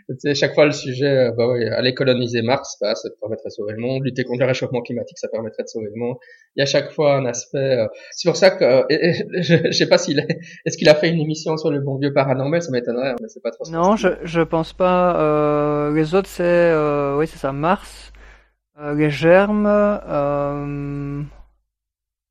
[0.09, 3.53] euh, chaque fois le sujet, euh, bah oui, aller coloniser Mars, bah, ça permettrait de
[3.53, 4.05] sauver le monde.
[4.05, 6.15] Lutter contre le réchauffement climatique, ça permettrait de sauver le monde.
[6.55, 7.57] Il y a chaque fois un aspect.
[7.57, 11.09] Euh, c'est pour ça que je, je, sais pas s'il est, est-ce qu'il a fait
[11.09, 13.69] une émission sur le bon vieux paranormal, ça m'étonnerait, mais c'est pas trop.
[13.69, 15.19] Non, je je pense pas.
[15.19, 16.73] Euh, les autres, c'est
[17.17, 18.13] oui, c'est ça, Mars,
[18.81, 19.67] les germes.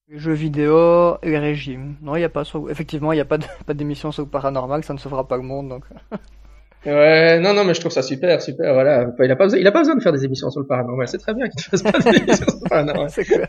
[0.09, 1.97] Les jeux vidéo et les régimes.
[2.03, 2.71] Non, il y a pas sur...
[2.71, 3.45] effectivement, il n'y a pas de...
[3.67, 5.85] pas d'émission sur le paranormal, ça ne sauvera pas le monde donc.
[6.87, 9.11] ouais, non non, mais je trouve ça super, super, voilà.
[9.19, 11.09] Il a pas besoin, il a pas besoin de faire des émissions sur le paranormal,
[11.09, 13.09] c'est très bien qu'il fasse pas d'émissions sur le paranormal.
[13.11, 13.47] c'est clair.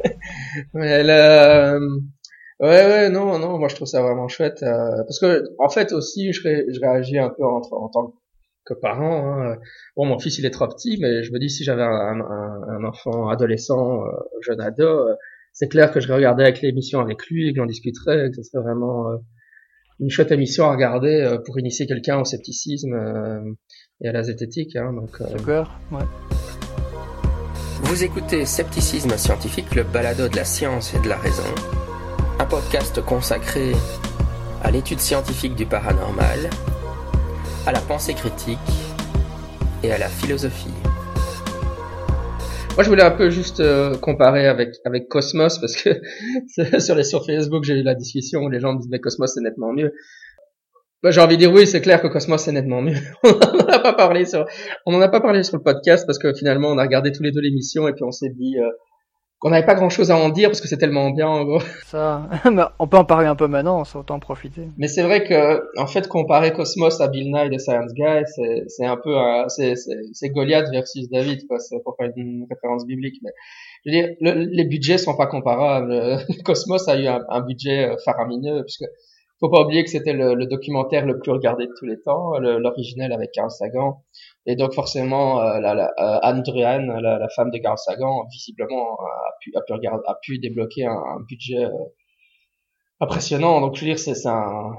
[0.74, 1.80] Mais euh...
[2.62, 5.92] Ouais, ouais, non, non, moi je trouve ça vraiment chouette euh, parce que en fait
[5.92, 6.66] aussi je, ré...
[6.74, 8.14] je réagis un peu en, en tant
[8.66, 9.42] que parent.
[9.42, 9.58] Hein.
[9.98, 12.62] Bon, mon fils il est trop petit, mais je me dis si j'avais un, un,
[12.78, 15.16] un, enfant adolescent, euh, jeune ado, euh,
[15.56, 18.44] c'est clair que je regardais avec l'émission avec lui et que j'en discuterais, que ce
[18.44, 19.16] serait vraiment euh,
[20.02, 23.54] une chouette émission à regarder euh, pour initier quelqu'un au scepticisme euh,
[24.02, 24.76] et à la zététique.
[24.76, 26.04] Hein, donc, D'accord, ouais.
[27.84, 31.44] Vous écoutez Scepticisme scientifique, le balado de la science et de la raison,
[32.38, 33.72] un podcast consacré
[34.62, 36.50] à l'étude scientifique du paranormal,
[37.66, 38.60] à la pensée critique
[39.84, 40.85] et à la philosophie.
[42.76, 45.92] Moi, je voulais un peu juste euh, comparer avec avec Cosmos parce que
[46.80, 49.32] sur les sur Facebook, j'ai eu la discussion où les gens me disent mais Cosmos
[49.34, 49.94] c'est nettement mieux.
[51.02, 52.98] Moi, j'ai envie de dire oui, c'est clair que Cosmos c'est nettement mieux.
[53.24, 54.46] on n'en a pas parlé sur
[54.86, 57.24] on en a pas parlé sur le podcast parce que finalement on a regardé tous
[57.24, 58.70] les deux l'émission et puis on s'est dit euh,
[59.40, 61.60] qu'on n'avait pas grand chose à en dire parce que c'est tellement bien en gros.
[61.86, 62.30] Ça,
[62.80, 64.70] on peut en parler un peu maintenant, on autant en profiter.
[64.78, 68.24] Mais c'est vrai que en fait comparer Cosmos à Bill Nye de Science Guy,
[68.68, 69.16] c'est un peu
[69.50, 69.76] c'est
[70.14, 73.32] c'est Goliath versus David quoi, c'est pour faire une référence biblique mais
[73.86, 76.20] je veux dire les budgets sont pas comparables.
[76.46, 78.86] Cosmos a eu un, un budget euh, faramineux puisque
[79.40, 82.38] faut pas oublier que c'était le, le, documentaire le plus regardé de tous les temps,
[82.40, 84.04] l'original avec Carl Sagan.
[84.46, 88.26] Et donc forcément, euh, la, la, euh, Anne Druan, la, la, femme de Carl Sagan,
[88.32, 91.70] visiblement a pu, a pu, regarder, a pu débloquer un, un budget euh,
[93.02, 93.60] impressionnant.
[93.62, 94.76] Donc je veux dire, c'est un...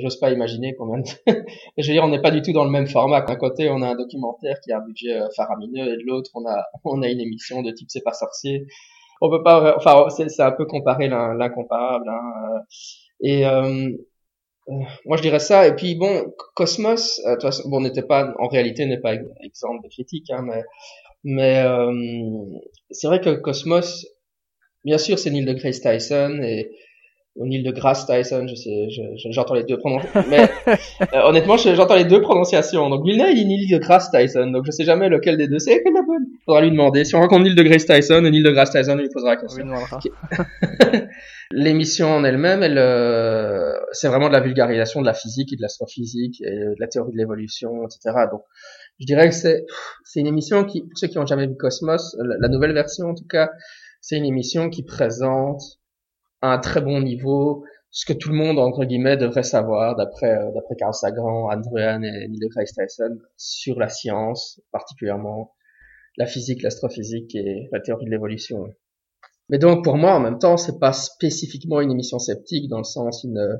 [0.00, 1.08] J'ose pas imaginer combien de...
[1.78, 3.22] je veux dire, on n'est pas du tout dans le même format.
[3.22, 6.46] D'un côté, on a un documentaire qui a un budget faramineux et de l'autre, on
[6.46, 8.66] a, on a une émission de type C'est pas sorcier.
[9.20, 9.76] On peut pas...
[9.76, 12.08] Enfin, c'est un peu comparer l'incomparable.
[12.08, 12.60] Hein.
[13.22, 13.90] Et euh,
[15.06, 15.66] moi je dirais ça.
[15.66, 20.30] Et puis bon, Cosmos, euh, bon n'était pas, en réalité n'est pas exemple de critique,
[20.30, 20.62] hein, mais
[21.24, 21.92] mais euh,
[22.90, 24.06] c'est vrai que Cosmos,
[24.84, 26.70] bien sûr, c'est Neil de Grace Tyson et
[27.36, 28.88] ou Neil de Grasse Tyson, je sais,
[29.30, 30.24] j'entends les deux prononciations.
[30.28, 30.50] Mais
[31.14, 32.90] euh, honnêtement, j'entends les deux prononciations.
[32.90, 34.48] Donc Wilna, il est Neil de Grasse Tyson.
[34.48, 35.82] Donc je sais jamais lequel des deux c'est.
[35.82, 37.04] Quelle la bonne Faudra lui demander.
[37.04, 39.64] Si on rencontre Neil de Grace Tyson, Neil de Grasse Tyson, lui posera la question.
[41.52, 45.62] L'émission en elle-même, elle, euh, c'est vraiment de la vulgarisation de la physique et de
[45.62, 48.26] l'astrophysique et de la théorie de l'évolution, etc.
[48.30, 48.42] Donc
[49.00, 49.64] je dirais que c'est
[50.04, 53.14] c'est une émission qui, pour ceux qui ont jamais vu Cosmos, la nouvelle version en
[53.14, 53.50] tout cas,
[54.02, 55.62] c'est une émission qui présente
[56.42, 60.34] à un très bon niveau ce que tout le monde entre guillemets devrait savoir d'après
[60.34, 65.54] euh, d'après Carl Sagan, Andrean et Neil deGrasse Tyson sur la science, particulièrement
[66.16, 68.74] la physique, l'astrophysique et la théorie de l'évolution.
[69.50, 72.84] Mais donc pour moi en même temps, c'est pas spécifiquement une émission sceptique dans le
[72.84, 73.58] sens une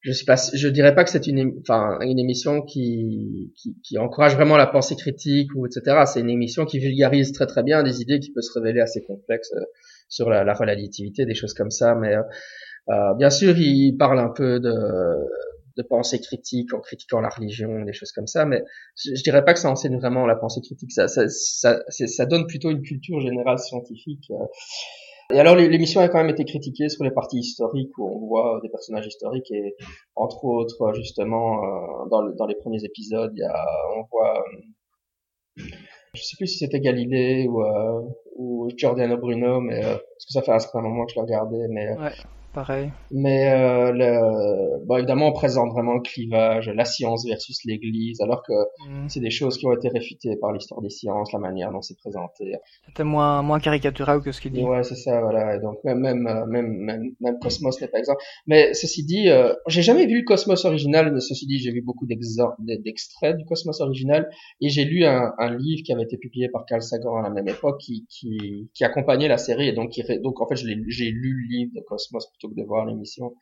[0.00, 3.98] je sais pas je dirais pas que c'est une enfin une émission qui, qui, qui
[3.98, 6.04] encourage vraiment la pensée critique ou etc.
[6.06, 9.02] C'est une émission qui vulgarise très très bien des idées qui peuvent se révéler assez
[9.04, 9.64] complexes euh,
[10.08, 11.94] sur la, la relativité, des choses comme ça.
[11.94, 12.22] Mais euh,
[12.90, 14.72] euh, bien sûr, il parle un peu de,
[15.76, 18.46] de pensée critique en critiquant la religion, des choses comme ça.
[18.46, 18.62] Mais
[18.96, 20.92] je, je dirais pas que ça enseigne vraiment la pensée critique.
[20.92, 24.30] Ça, ça, ça, ça donne plutôt une culture générale scientifique.
[24.30, 24.44] Euh.
[25.32, 28.60] Et alors l'émission a quand même été critiquée sur les parties historiques où on voit
[28.62, 29.74] des personnages historiques et
[30.16, 34.42] entre autres justement dans, dans les premiers épisodes, il y a, on voit
[36.14, 38.02] je sais plus si c'était Galilée ou, euh,
[38.36, 41.22] ou Giordano Bruno, mais euh, parce que ça fait un certain moment que je l'ai
[41.22, 42.12] regardé, mais euh, ouais
[42.58, 42.90] pareil.
[43.12, 48.42] Mais euh, le, bon, évidemment, on présente vraiment le clivage, la science versus l'Église, alors
[48.42, 49.08] que mm.
[49.08, 51.96] c'est des choses qui ont été réfutées par l'histoire des sciences, la manière dont c'est
[51.96, 52.54] présenté.
[52.86, 54.64] C'était moins moins caricatural que ce qu'il dit.
[54.64, 55.54] Ouais, c'est ça, voilà.
[55.54, 58.22] Et donc même même euh, même même, même Cosmos n'est pas exemple.
[58.48, 61.12] Mais ceci dit, euh, j'ai jamais vu le Cosmos original.
[61.12, 64.28] Mais ceci dit, j'ai vu beaucoup d'extraits du Cosmos original
[64.60, 67.30] et j'ai lu un, un, livre qui avait été publié par Carl Sagan à la
[67.30, 71.10] même époque, qui qui, qui accompagnait la série et donc qui donc en fait j'ai
[71.10, 73.32] lu le livre de Cosmos plutôt que de voir l'émission.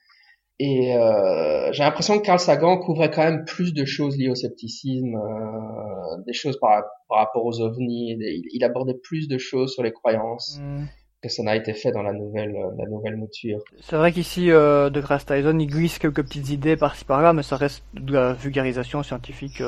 [0.59, 4.35] Et euh, j'ai l'impression que Carl Sagan couvrait quand même plus de choses liées au
[4.35, 8.17] scepticisme, euh, des choses par, par, rapport aux ovnis.
[8.19, 10.59] il, abordait plus de choses sur les croyances.
[10.63, 10.85] Mm.
[11.23, 13.59] que ça n'a été fait dans la nouvelle, la nouvelle mouture.
[13.81, 17.43] C'est vrai qu'ici, euh, de Grace Tyson, il glisse quelques petites idées par-ci par-là, mais
[17.43, 19.63] ça reste de la vulgarisation scientifique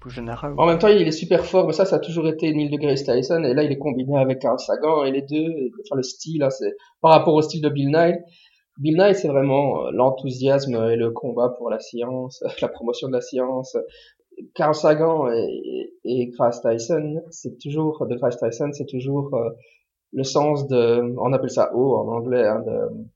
[0.00, 0.52] plus générale.
[0.58, 2.70] En même temps, il est super fort, mais ça, ça a toujours été une île
[2.70, 5.96] de Grace Tyson, et là, il est combiné avec Carl Sagan, et les deux, enfin,
[5.96, 8.18] le style, c'est, par rapport au style de Bill Nye,
[8.78, 13.12] Bill Nye, c'est vraiment euh, l'enthousiasme et le combat pour la science, la promotion de
[13.12, 13.76] la science.
[14.54, 19.50] Carl Sagan et, et Grace Tyson, c'est toujours, de Grace Tyson, c'est toujours euh,
[20.12, 23.06] le sens de, on appelle ça O en anglais, hein, de,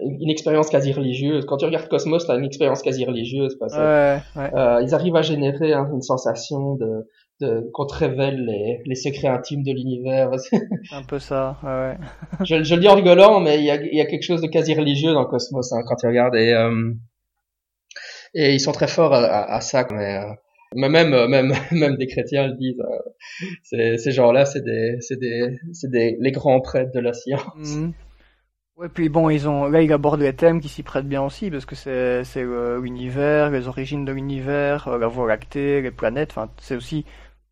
[0.00, 1.46] une expérience quasi religieuse.
[1.46, 3.56] Quand tu regardes Cosmos, t'as une expérience quasi religieuse.
[3.58, 4.54] Parce que, Ouais, ouais.
[4.54, 7.08] euh, ils arrivent à générer hein, une sensation de
[7.72, 10.30] qu'on te révèle les, les secrets intimes de l'univers.
[10.38, 10.60] C'est
[10.92, 11.96] un peu ça, ouais,
[12.44, 14.40] je, je le dis en rigolant, mais il y a, il y a quelque chose
[14.42, 16.34] de quasi religieux dans Cosmos hein, quand tu regardes.
[16.34, 16.92] Et, euh,
[18.34, 19.86] et ils sont très forts à, à, à ça.
[19.90, 20.32] Mais, euh,
[20.74, 22.82] mais même, euh, même, même des chrétiens le disent.
[23.72, 24.98] euh, ces gens-là, c'est des,
[26.20, 27.42] les grands prêtres de la science.
[27.56, 27.92] Mhm.
[28.76, 31.48] Ouais, puis bon, ils ont là, il aborde des thèmes qui s'y prêtent bien aussi,
[31.48, 32.42] parce que c'est
[32.82, 36.30] l'univers, les origines de l'univers, la Voie lactée, les planètes.
[36.32, 37.04] Enfin, c'est aussi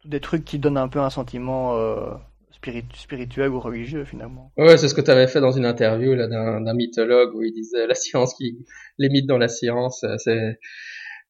[0.04, 2.12] des trucs qui donnent un peu un sentiment euh,
[2.50, 4.52] spirit- spirituel ou religieux finalement.
[4.56, 7.52] Ouais, c'est ce que tu avais fait dans une interview là d'un mythologue où il
[7.52, 8.58] disait la science qui
[8.98, 10.58] les mythes dans la science, euh, c'est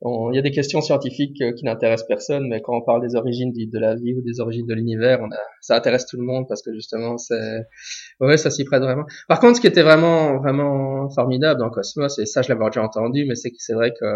[0.05, 3.15] il y a des questions scientifiques euh, qui n'intéressent personne, mais quand on parle des
[3.15, 6.25] origines de la vie ou des origines de l'univers, on a ça intéresse tout le
[6.25, 7.61] monde parce que justement c'est
[8.19, 9.05] ouais, ça s'y prête vraiment.
[9.29, 12.83] Par contre, ce qui était vraiment vraiment formidable dans Cosmos et ça je l'avais déjà
[12.83, 14.07] entendu, mais c'est que c'est vrai que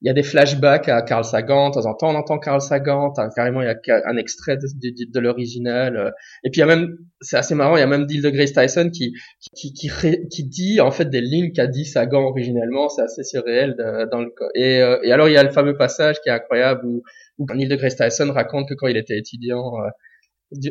[0.00, 2.60] il y a des flashbacks à Carl Sagan, de temps en temps on entend Carl
[2.60, 6.10] Sagan, carrément il y a un extrait de, l'original, euh,
[6.44, 8.52] et puis il y a même, c'est assez marrant, il y a même Neil deGrasse
[8.52, 9.12] Tyson qui
[9.56, 9.90] qui, qui,
[10.30, 14.20] qui dit en fait des lignes qu'a dit Sagan originellement, c'est assez surréel de- dans
[14.20, 17.02] le et, euh, et alors il y a le fameux passage qui est incroyable où,
[17.38, 19.88] où Neil deGrasse Tyson raconte que quand il était étudiant euh,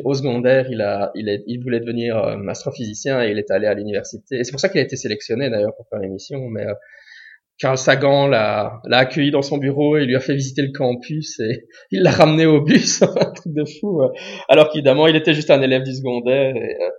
[0.04, 3.66] au secondaire, il a il, est, il voulait devenir euh, astrophysicien et il est allé
[3.66, 4.38] à l'université.
[4.38, 6.74] Et c'est pour ça qu'il a été sélectionné d'ailleurs pour faire l'émission, mais euh,
[7.58, 11.66] Carl Sagan l'a, accueilli dans son bureau et lui a fait visiter le campus et
[11.90, 14.02] il l'a ramené au bus, un truc de fou.
[14.02, 14.08] euh.
[14.48, 16.90] Alors qu'évidemment, il était juste un élève du secondaire et, euh,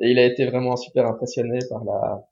[0.00, 2.24] et il a été vraiment super impressionné par la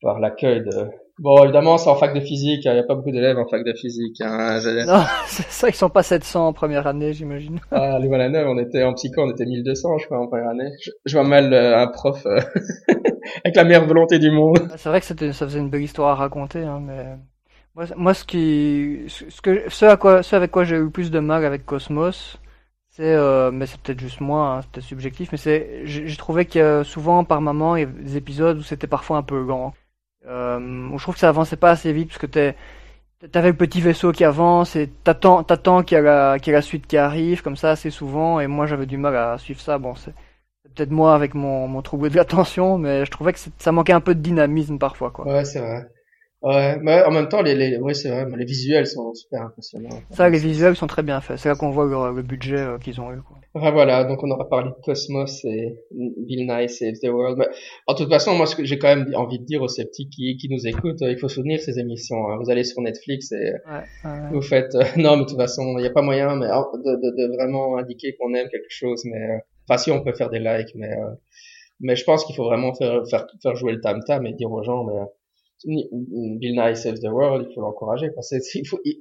[0.00, 0.88] par l'accueil de.
[1.18, 2.64] Bon, évidemment, c'est en fac de physique.
[2.64, 4.20] Il n'y a pas beaucoup d'élèves en fac de physique.
[4.20, 4.60] Hein.
[4.86, 7.58] Non, c'est ça, ils sont pas 700 en première année, j'imagine.
[7.70, 10.70] Ah, à Louvain-la-Neuve, on était en psycho, on était 1200, je crois, en première année.
[10.80, 12.40] Je, je vois mal euh, un prof euh,
[13.44, 14.68] avec la meilleure volonté du monde.
[14.76, 17.16] C'est vrai que c'était, ça faisait une belle histoire à raconter, hein, mais
[17.74, 21.10] moi, moi, ce qui, ce que, ce à quoi, ce avec quoi j'ai eu plus
[21.10, 22.38] de mal avec Cosmos,
[22.90, 26.46] c'est, euh, mais c'est peut-être juste moi, hein, c'est peut-être subjectif, mais c'est, j'ai trouvé
[26.60, 29.72] a souvent par moment il y avait des épisodes où c'était parfois un peu lent.
[30.28, 32.54] Euh, je trouve que ça avançait pas assez vite parce que t'es,
[33.32, 36.00] t'avais le petit vaisseau qui avance et t'attends, t'attends qu'il y
[36.40, 38.98] qu'il y a la suite qui arrive comme ça assez souvent et moi j'avais du
[38.98, 39.78] mal à suivre ça.
[39.78, 40.12] Bon, c'est
[40.74, 44.00] peut-être moi avec mon, mon trouble de l'attention, mais je trouvais que ça manquait un
[44.00, 45.26] peu de dynamisme parfois, quoi.
[45.26, 45.86] Ouais, c'est vrai.
[46.40, 49.42] Ouais, mais en même temps, les, les, ouais, c'est vrai, mais les visuels sont super
[49.42, 50.00] impressionnants.
[50.10, 51.38] Ça, les visuels sont très bien faits.
[51.38, 53.37] C'est là qu'on voit le, le budget euh, qu'ils ont eu, quoi.
[53.58, 57.36] Enfin, voilà, donc on aura parlé de Cosmos et Bill Nye Saves the World.
[57.38, 57.46] Mais,
[57.86, 60.36] en toute façon, moi, ce que j'ai quand même envie de dire aux sceptiques qui,
[60.36, 62.28] qui nous écoutent, euh, il faut soutenir ces émissions.
[62.28, 62.38] hein.
[62.42, 64.30] Vous allez sur Netflix et Ouais, ouais.
[64.32, 64.74] vous faites...
[64.74, 67.16] euh, non, mais de toute façon, il n'y a pas moyen mais, oh, de, de,
[67.28, 69.02] de vraiment indiquer qu'on aime quelque chose.
[69.04, 70.90] Mais euh, Enfin, si, on peut faire des likes, mais...
[70.92, 71.10] euh,
[71.80, 74.62] mais je pense qu'il faut vraiment faire, faire, faire jouer le tam-tam et dire aux
[74.62, 74.84] gens...
[74.86, 75.02] Mais,
[75.64, 78.10] Bill Nye Saves the World, il faut l'encourager.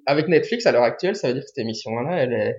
[0.07, 2.55] avec Netflix, à l'heure actuelle, ça veut dire que cette émission-là, elle est,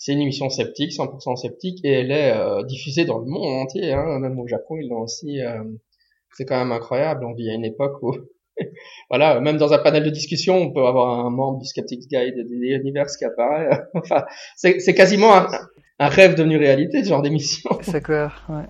[0.00, 3.92] c'est une émission sceptique, 100% sceptique, et elle est euh, diffusée dans le monde entier,
[3.92, 5.40] hein, même au Japon, ils l'ont aussi.
[5.42, 5.62] euh,
[6.36, 7.24] c'est quand même incroyable.
[7.26, 8.12] On vit à une époque où,
[9.10, 12.36] voilà, même dans un panel de discussion, on peut avoir un membre du Skeptics Guide
[12.36, 13.70] de l'univers qui apparaît.
[13.94, 14.24] enfin,
[14.56, 15.48] c'est c'est quasiment un,
[15.98, 17.70] un rêve devenu réalité, ce genre d'émission.
[17.82, 18.66] C'est clair, ouais.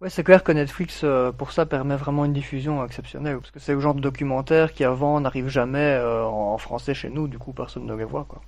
[0.00, 3.38] Ouais, c'est clair que Netflix, euh, pour ça, permet vraiment une diffusion exceptionnelle.
[3.38, 7.10] Parce que c'est le genre de documentaire qui, avant, n'arrive jamais euh, en français chez
[7.10, 7.28] nous.
[7.28, 8.42] Du coup, personne ne les voit, quoi.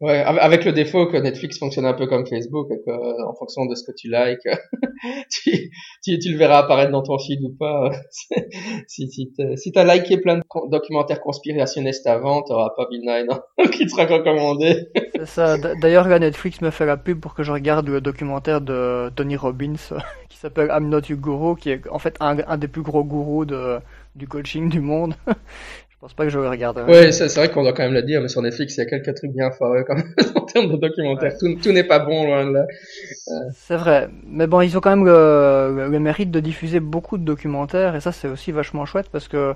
[0.00, 3.26] Ouais, av- avec le défaut que Netflix fonctionne un peu comme Facebook, et que, euh,
[3.28, 4.46] en fonction de ce que tu likes,
[5.30, 5.70] tu,
[6.04, 7.90] tu, tu le verras apparaître dans ton feed ou pas.
[8.86, 13.40] si si t'as liké plein de documentaires conspirationnistes avant, t'auras pas Bill Nye non,
[13.72, 14.86] qui te sera recommandé.
[15.16, 15.56] C'est ça.
[15.58, 19.34] D'ailleurs, là, Netflix me fait la pub pour que je regarde le documentaire de Tony
[19.36, 19.74] Robbins
[20.28, 23.02] qui s'appelle I'm Not Your Guru, qui est en fait un, un des plus gros
[23.02, 23.78] gourous de,
[24.14, 25.14] du coaching du monde.
[25.98, 26.84] Je pense pas que je le regarderai.
[26.84, 28.86] Ouais, c'est vrai qu'on doit quand même le dire, mais sur Netflix, il y a
[28.86, 31.36] quelques trucs bien forts quand même en termes de documentaires.
[31.40, 32.66] Tout, tout n'est pas bon loin de là.
[33.52, 37.24] C'est vrai, mais bon, ils ont quand même le, le- mérite de diffuser beaucoup de
[37.24, 39.54] documentaires, et ça c'est aussi vachement chouette parce que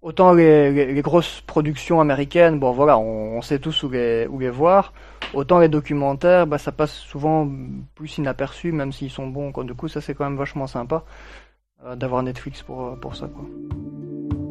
[0.00, 4.38] autant les, les, grosses productions américaines, bon voilà, on, on, sait tous où les, où
[4.38, 4.94] les voir.
[5.34, 7.48] Autant les documentaires, bah, ça passe souvent
[7.94, 9.52] plus inaperçu, même s'ils sont bons.
[9.52, 9.64] Quoi.
[9.64, 11.41] Du coup, ça c'est quand même vachement sympa euh,
[11.96, 13.28] d'avoir Netflix pour, pour ça.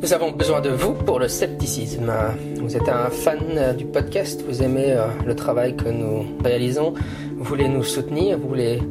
[0.01, 2.11] Nous avons besoin de vous pour le scepticisme.
[2.59, 6.95] Vous êtes un fan du podcast, vous aimez euh, le travail que nous réalisons,
[7.37, 8.81] vous voulez nous soutenir, vous voulez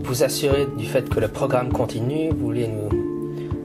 [0.00, 2.90] vous assurer du fait que le programme continue, vous voulez nous,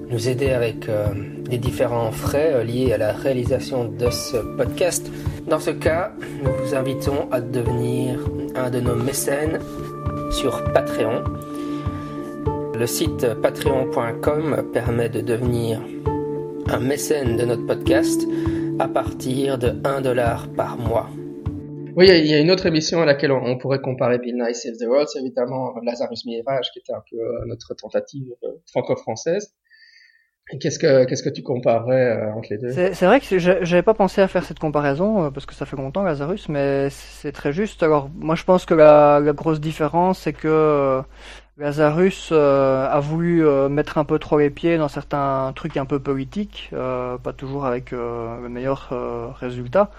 [0.09, 1.07] nous aider avec euh,
[1.49, 5.11] des différents frais euh, liés à la réalisation de ce podcast.
[5.45, 8.17] Dans ce cas, nous vous invitons à devenir
[8.55, 9.59] un de nos mécènes
[10.31, 11.23] sur Patreon.
[12.79, 15.81] Le site patreon.com permet de devenir
[16.67, 18.21] un mécène de notre podcast
[18.77, 21.09] à partir de 1 dollar par mois.
[21.95, 24.75] Oui, il y a une autre émission à laquelle on pourrait comparer Bill Nye Save
[24.77, 29.55] the World, c'est évidemment Lazarus Mirage, qui était un peu euh, notre tentative euh, franco-française.
[30.61, 32.69] Qu'est-ce que qu'est-ce que tu comparerais euh, entre les deux?
[32.71, 36.03] C'est vrai que j'avais pas pensé à faire cette comparaison parce que ça fait longtemps
[36.03, 37.81] Lazarus, mais c'est très juste.
[37.81, 41.01] Alors moi je pense que la, la grosse différence c'est que
[41.57, 45.85] Lazarus euh, a voulu euh, mettre un peu trop les pieds dans certains trucs un
[45.85, 48.89] peu politiques, euh, pas toujours avec le meilleur
[49.39, 49.89] résultat.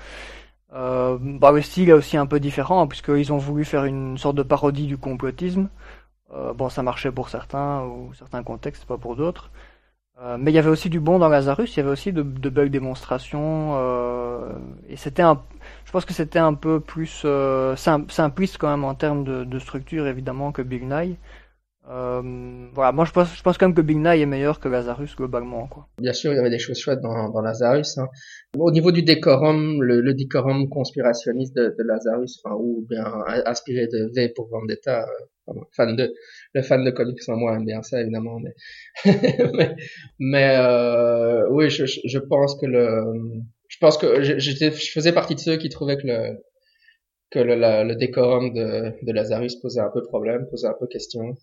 [0.71, 4.43] Bah, le style est aussi un peu différent, puisqu'ils ont voulu faire une sorte de
[4.43, 5.69] parodie du complotisme.
[6.55, 9.51] bon, ça marchait pour certains, ou certains contextes, pas pour d'autres.
[10.39, 12.51] mais il y avait aussi du bon dans Lazarus, il y avait aussi de, de
[12.51, 13.77] belles démonstrations,
[14.89, 15.43] et c'était un,
[15.87, 17.27] je pense que c'était un peu plus
[17.77, 21.17] simpliste quand même en termes de, de structure évidemment que Big Nye.
[21.91, 24.69] Euh, voilà, moi je pense, je pense quand même que Big Night est meilleur que
[24.69, 25.67] Lazarus globalement.
[25.69, 25.89] Quoi.
[25.99, 27.97] Bien sûr, il y avait des choses chouettes dans, dans Lazarus.
[27.99, 28.09] Hein.
[28.59, 33.07] Au niveau du décorum, le, le décorum conspirationniste de, de Lazarus, enfin, ou bien
[33.47, 35.07] inspiré de V pour Vendetta,
[35.49, 36.13] euh, fan de,
[36.55, 38.55] le fan de comics moi aime bien ça évidemment, mais
[39.55, 39.77] mais,
[40.19, 43.03] mais euh, oui, je, je pense que le,
[43.69, 46.39] je pense que j'étais, je faisais partie de ceux qui trouvaient que le
[47.31, 51.37] que le, le décorum de, de Lazarus posait un peu problème, posait un peu question.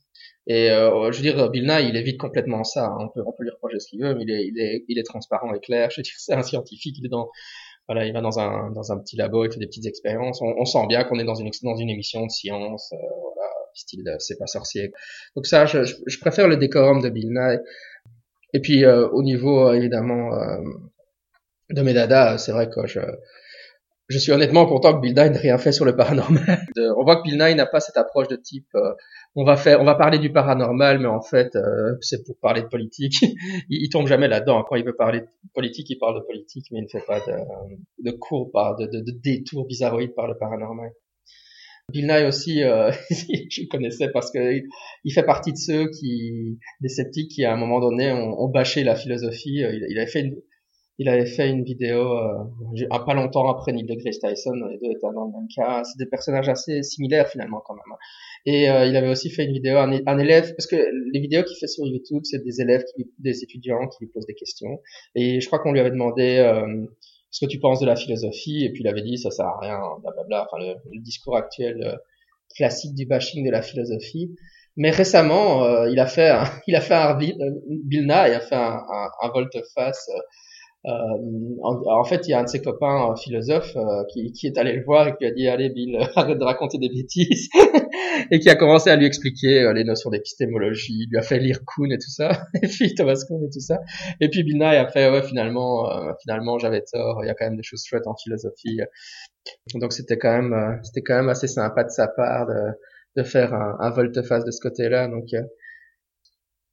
[0.48, 2.88] Et euh, je veux dire, Bill Nye, il évite complètement ça.
[2.88, 2.98] Hein.
[3.00, 4.98] On peut, on peut lui reprocher ce qu'il veut, mais il est, il est, il
[4.98, 5.90] est transparent et clair.
[5.92, 6.98] Je veux dire, c'est un scientifique.
[7.00, 7.30] Il est dans,
[7.88, 10.42] voilà, il va dans un, dans un petit labo, il fait des petites expériences.
[10.42, 12.98] On, on sent bien qu'on est dans une, dans une émission de science, euh,
[13.36, 14.92] voilà, style, c'est pas sorcier.
[15.36, 17.60] Donc ça, je, je, préfère le décorum de Bill Nye.
[18.54, 20.32] Et puis euh, au niveau évidemment
[21.70, 23.02] de Medada, c'est vrai que je
[24.08, 26.60] je suis honnêtement content que Bill Nye n'ait rien fait sur le paranormal.
[26.98, 28.94] on voit que Bill Nye n'a pas cette approche de type euh,
[29.36, 32.62] on va faire, on va parler du paranormal, mais en fait euh, c'est pour parler
[32.62, 33.16] de politique.
[33.22, 34.64] il, il, tombe jamais là-dedans.
[34.64, 37.20] Quand il veut parler de politique, il parle de politique, mais il ne fait pas
[37.20, 37.34] de,
[38.04, 40.92] de cours, de, de, de détours bizarroïdes par le paranormal.
[41.92, 44.62] Bill Nye aussi, euh, je le connaissais parce que
[45.04, 48.50] il fait partie de ceux qui, des sceptiques qui à un moment donné ont, ont
[48.50, 49.58] bâché la philosophie.
[49.58, 50.36] Il, il avait fait une,
[50.98, 55.14] il avait fait une vidéo euh, pas longtemps après Neil deGrasse Tyson, les deux étaient
[55.14, 55.84] dans le même cas.
[55.84, 57.98] C'est des personnages assez similaires finalement quand même.
[58.46, 61.44] Et euh, il avait aussi fait une vidéo, un, un élève, parce que les vidéos
[61.44, 62.84] qu'il fait sur YouTube, c'est des élèves,
[63.20, 64.80] des étudiants qui lui posent des questions.
[65.16, 66.86] Et je crois qu'on lui avait demandé euh,
[67.32, 69.60] ce que tu penses de la philosophie, et puis il avait dit ça sert à
[69.60, 70.48] rien, blablabla.
[70.48, 71.96] Enfin le, le discours actuel euh,
[72.56, 74.34] classique du bashing de la philosophie.
[74.78, 78.56] Mais récemment, euh, il a fait, un, il a fait un Bill Nye a fait
[78.56, 80.10] un, un, un volte-face
[80.88, 84.46] euh, en, fait, il y a un de ses copains euh, philosophes euh, qui, qui,
[84.46, 87.50] est allé le voir et qui a dit allez Bill, arrête de raconter des bêtises
[88.32, 91.92] et qui a commencé à lui expliquer les notions d'épistémologie, lui a fait lire Kuhn
[91.92, 93.80] et tout ça, et puis Thomas Kuhn et tout ça.
[94.22, 95.90] Et puis Bill Nye a fait ouais finalement
[96.22, 98.80] finalement j'avais tort, il y a quand même des choses chouettes en philosophie.
[99.74, 103.56] Donc c'était quand même c'était quand même assez sympa de sa part de, de faire
[103.56, 105.08] un, un volte-face de ce côté-là.
[105.08, 105.26] Donc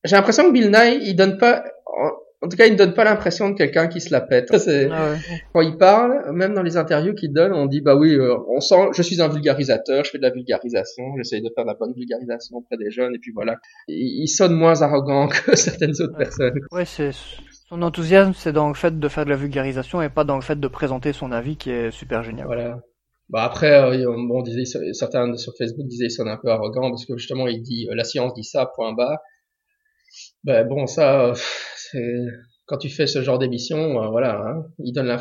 [0.05, 1.65] j'ai l'impression que Bill Nye il donne pas
[2.43, 4.51] en tout cas, il ne donne pas l'impression de quelqu'un qui se la pète.
[4.93, 5.15] Ah
[5.53, 8.61] Quand il parle, même dans les interviews qu'il donne, on dit bah oui, euh, on
[8.61, 11.75] sent, je suis un vulgarisateur, je fais de la vulgarisation, j'essaye de faire de la
[11.75, 13.57] bonne vulgarisation auprès des jeunes, et puis voilà.
[13.89, 16.59] Il, sonne moins arrogant que certaines autres personnes.
[16.73, 17.11] Ouais, c'est
[17.69, 20.43] son enthousiasme, c'est dans le fait de faire de la vulgarisation et pas dans le
[20.43, 22.47] fait de présenter son avis qui est super génial.
[22.47, 22.81] Voilà.
[23.29, 26.91] Bah après, euh, bon, on disait, certains sur Facebook disaient qu'il sonne un peu arrogant
[26.91, 29.23] parce que justement il dit euh, la science dit ça, point bas.
[30.45, 31.33] Ben bon, ça,
[32.67, 35.19] quand tu fais ce genre d'émission, euh, voilà, hein, il donne la.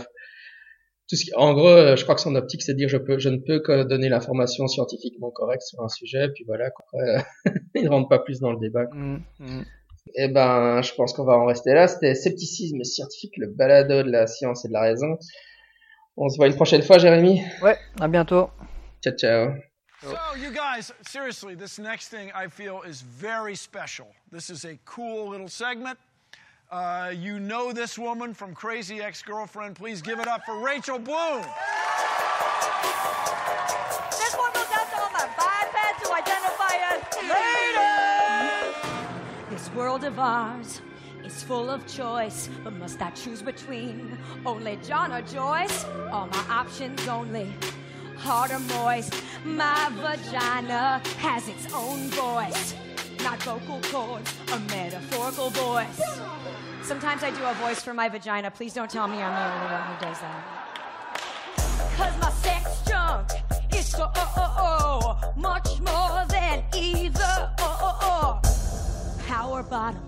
[1.10, 1.32] Tout ce qui...
[1.36, 3.38] En gros, euh, je crois que son optique, c'est de dire je peux, je ne
[3.38, 6.86] peux que donner l'information scientifiquement correcte sur un sujet, puis voilà, quoi.
[7.76, 8.86] il ne rentre pas plus dans le débat.
[8.94, 9.62] Mmh, mmh.
[10.16, 11.88] Et eh ben, je pense qu'on va en rester là.
[11.88, 15.18] C'était scepticisme scientifique, le balado de la science et de la raison.
[16.18, 17.42] On se voit une prochaine fois, Jérémy.
[17.62, 18.50] Ouais, à bientôt.
[19.04, 19.54] Ciao, ciao.
[20.02, 24.08] So, you guys, seriously, this next thing I feel is very special.
[24.32, 25.98] This is a cool little segment.
[26.72, 29.76] Uh, you know this woman from Crazy Ex Girlfriend.
[29.76, 31.42] Please give it up for Rachel Bloom.
[34.12, 38.76] This one goes out to all my bipeds who identify as ladies.
[39.50, 40.82] This world of ours
[41.26, 45.84] is full of choice, but must I choose between only John or Joyce?
[46.10, 47.54] All my options only
[48.16, 49.14] hard or moist.
[49.44, 52.76] My vagina has its own voice,
[53.24, 56.02] not vocal cords, a metaphorical voice.
[56.84, 58.50] Sometimes I do a voice for my vagina.
[58.50, 60.62] Please don't tell me I'm the only one who does that.
[61.96, 63.30] Cause my sex junk
[63.76, 69.24] is so oh, oh, oh, much more than either oh, oh, oh.
[69.28, 70.02] power bottom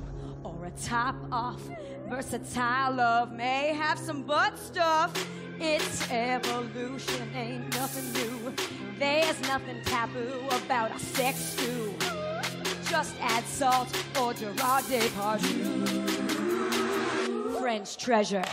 [0.44, 1.62] or a top off.
[2.10, 5.12] Versatile love may have some butt stuff.
[5.60, 8.54] It's evolution, ain't nothing new.
[8.98, 11.94] There's nothing taboo about a sex stew.
[12.90, 16.23] Just add salt or Gerard Depardieu.
[17.64, 18.44] French treasure.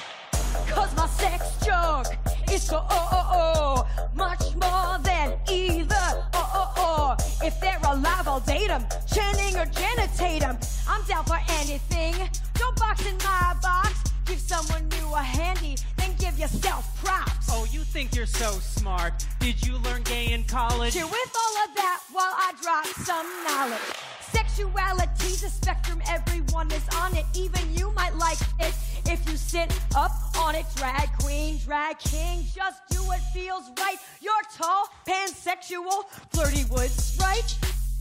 [0.68, 2.16] Cause my sex joke
[2.48, 5.96] is so oh oh oh much more than either
[6.32, 7.16] oh oh oh.
[7.44, 8.86] If they're alive, I'll date them.
[9.12, 10.56] Channing or Janet Tatum.
[10.88, 12.14] I'm down for anything.
[12.54, 14.00] Don't box in my box.
[14.26, 17.48] Give someone new a handy, then give yourself props.
[17.50, 19.26] Oh, you think you're so smart.
[19.40, 20.94] Did you learn gay in college?
[20.94, 23.96] Cheer with all of that while I drop some knowledge.
[24.30, 27.26] Sexuality's a spectrum, everyone is on it.
[27.34, 28.72] Even you might like it
[29.06, 30.66] if you sit up on it.
[30.76, 33.96] Drag queen, drag king, just do what feels right.
[34.20, 37.56] You're tall, pansexual, flirty woods, right?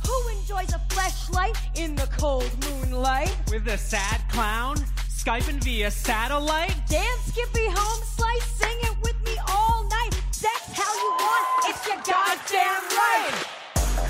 [0.08, 3.36] Who enjoys a flashlight in the cold moonlight?
[3.52, 4.78] With a sad clown?
[5.10, 6.74] Skyping via satellite?
[6.88, 10.12] Dance, Skippy, home slice, sing it with me all night.
[10.42, 13.46] That's how you want, it's your goddamn right.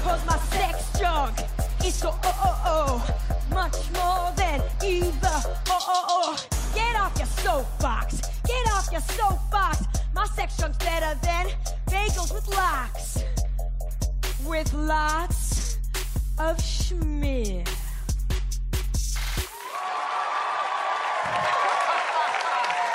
[0.04, 1.36] Cause my sex junk
[1.86, 3.20] is so oh oh oh,
[3.52, 6.49] much more than either oh oh oh.
[6.92, 9.86] Get off your soapbox, get off your soapbox.
[10.16, 11.46] My sex junk's better than
[11.86, 13.24] bagels with locks,
[14.44, 15.78] with lots
[16.40, 17.62] of schmear.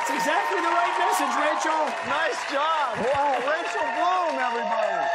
[0.01, 1.87] It's exactly the right message, Rachel.
[2.11, 2.99] Nice job.
[2.99, 5.07] Wow, Rachel Bloom, everybody.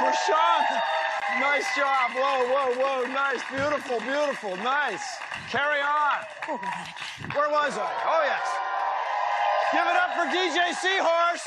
[0.00, 1.01] Prashant,
[1.40, 2.10] nice job.
[2.14, 3.06] Whoa, whoa, whoa.
[3.12, 5.02] Nice, beautiful, beautiful, nice.
[5.50, 6.18] Carry on.
[6.48, 6.58] Oh,
[7.34, 7.92] Where was I?
[8.06, 8.46] Oh, yes.
[9.72, 11.44] Give it up for DJ Seahorse.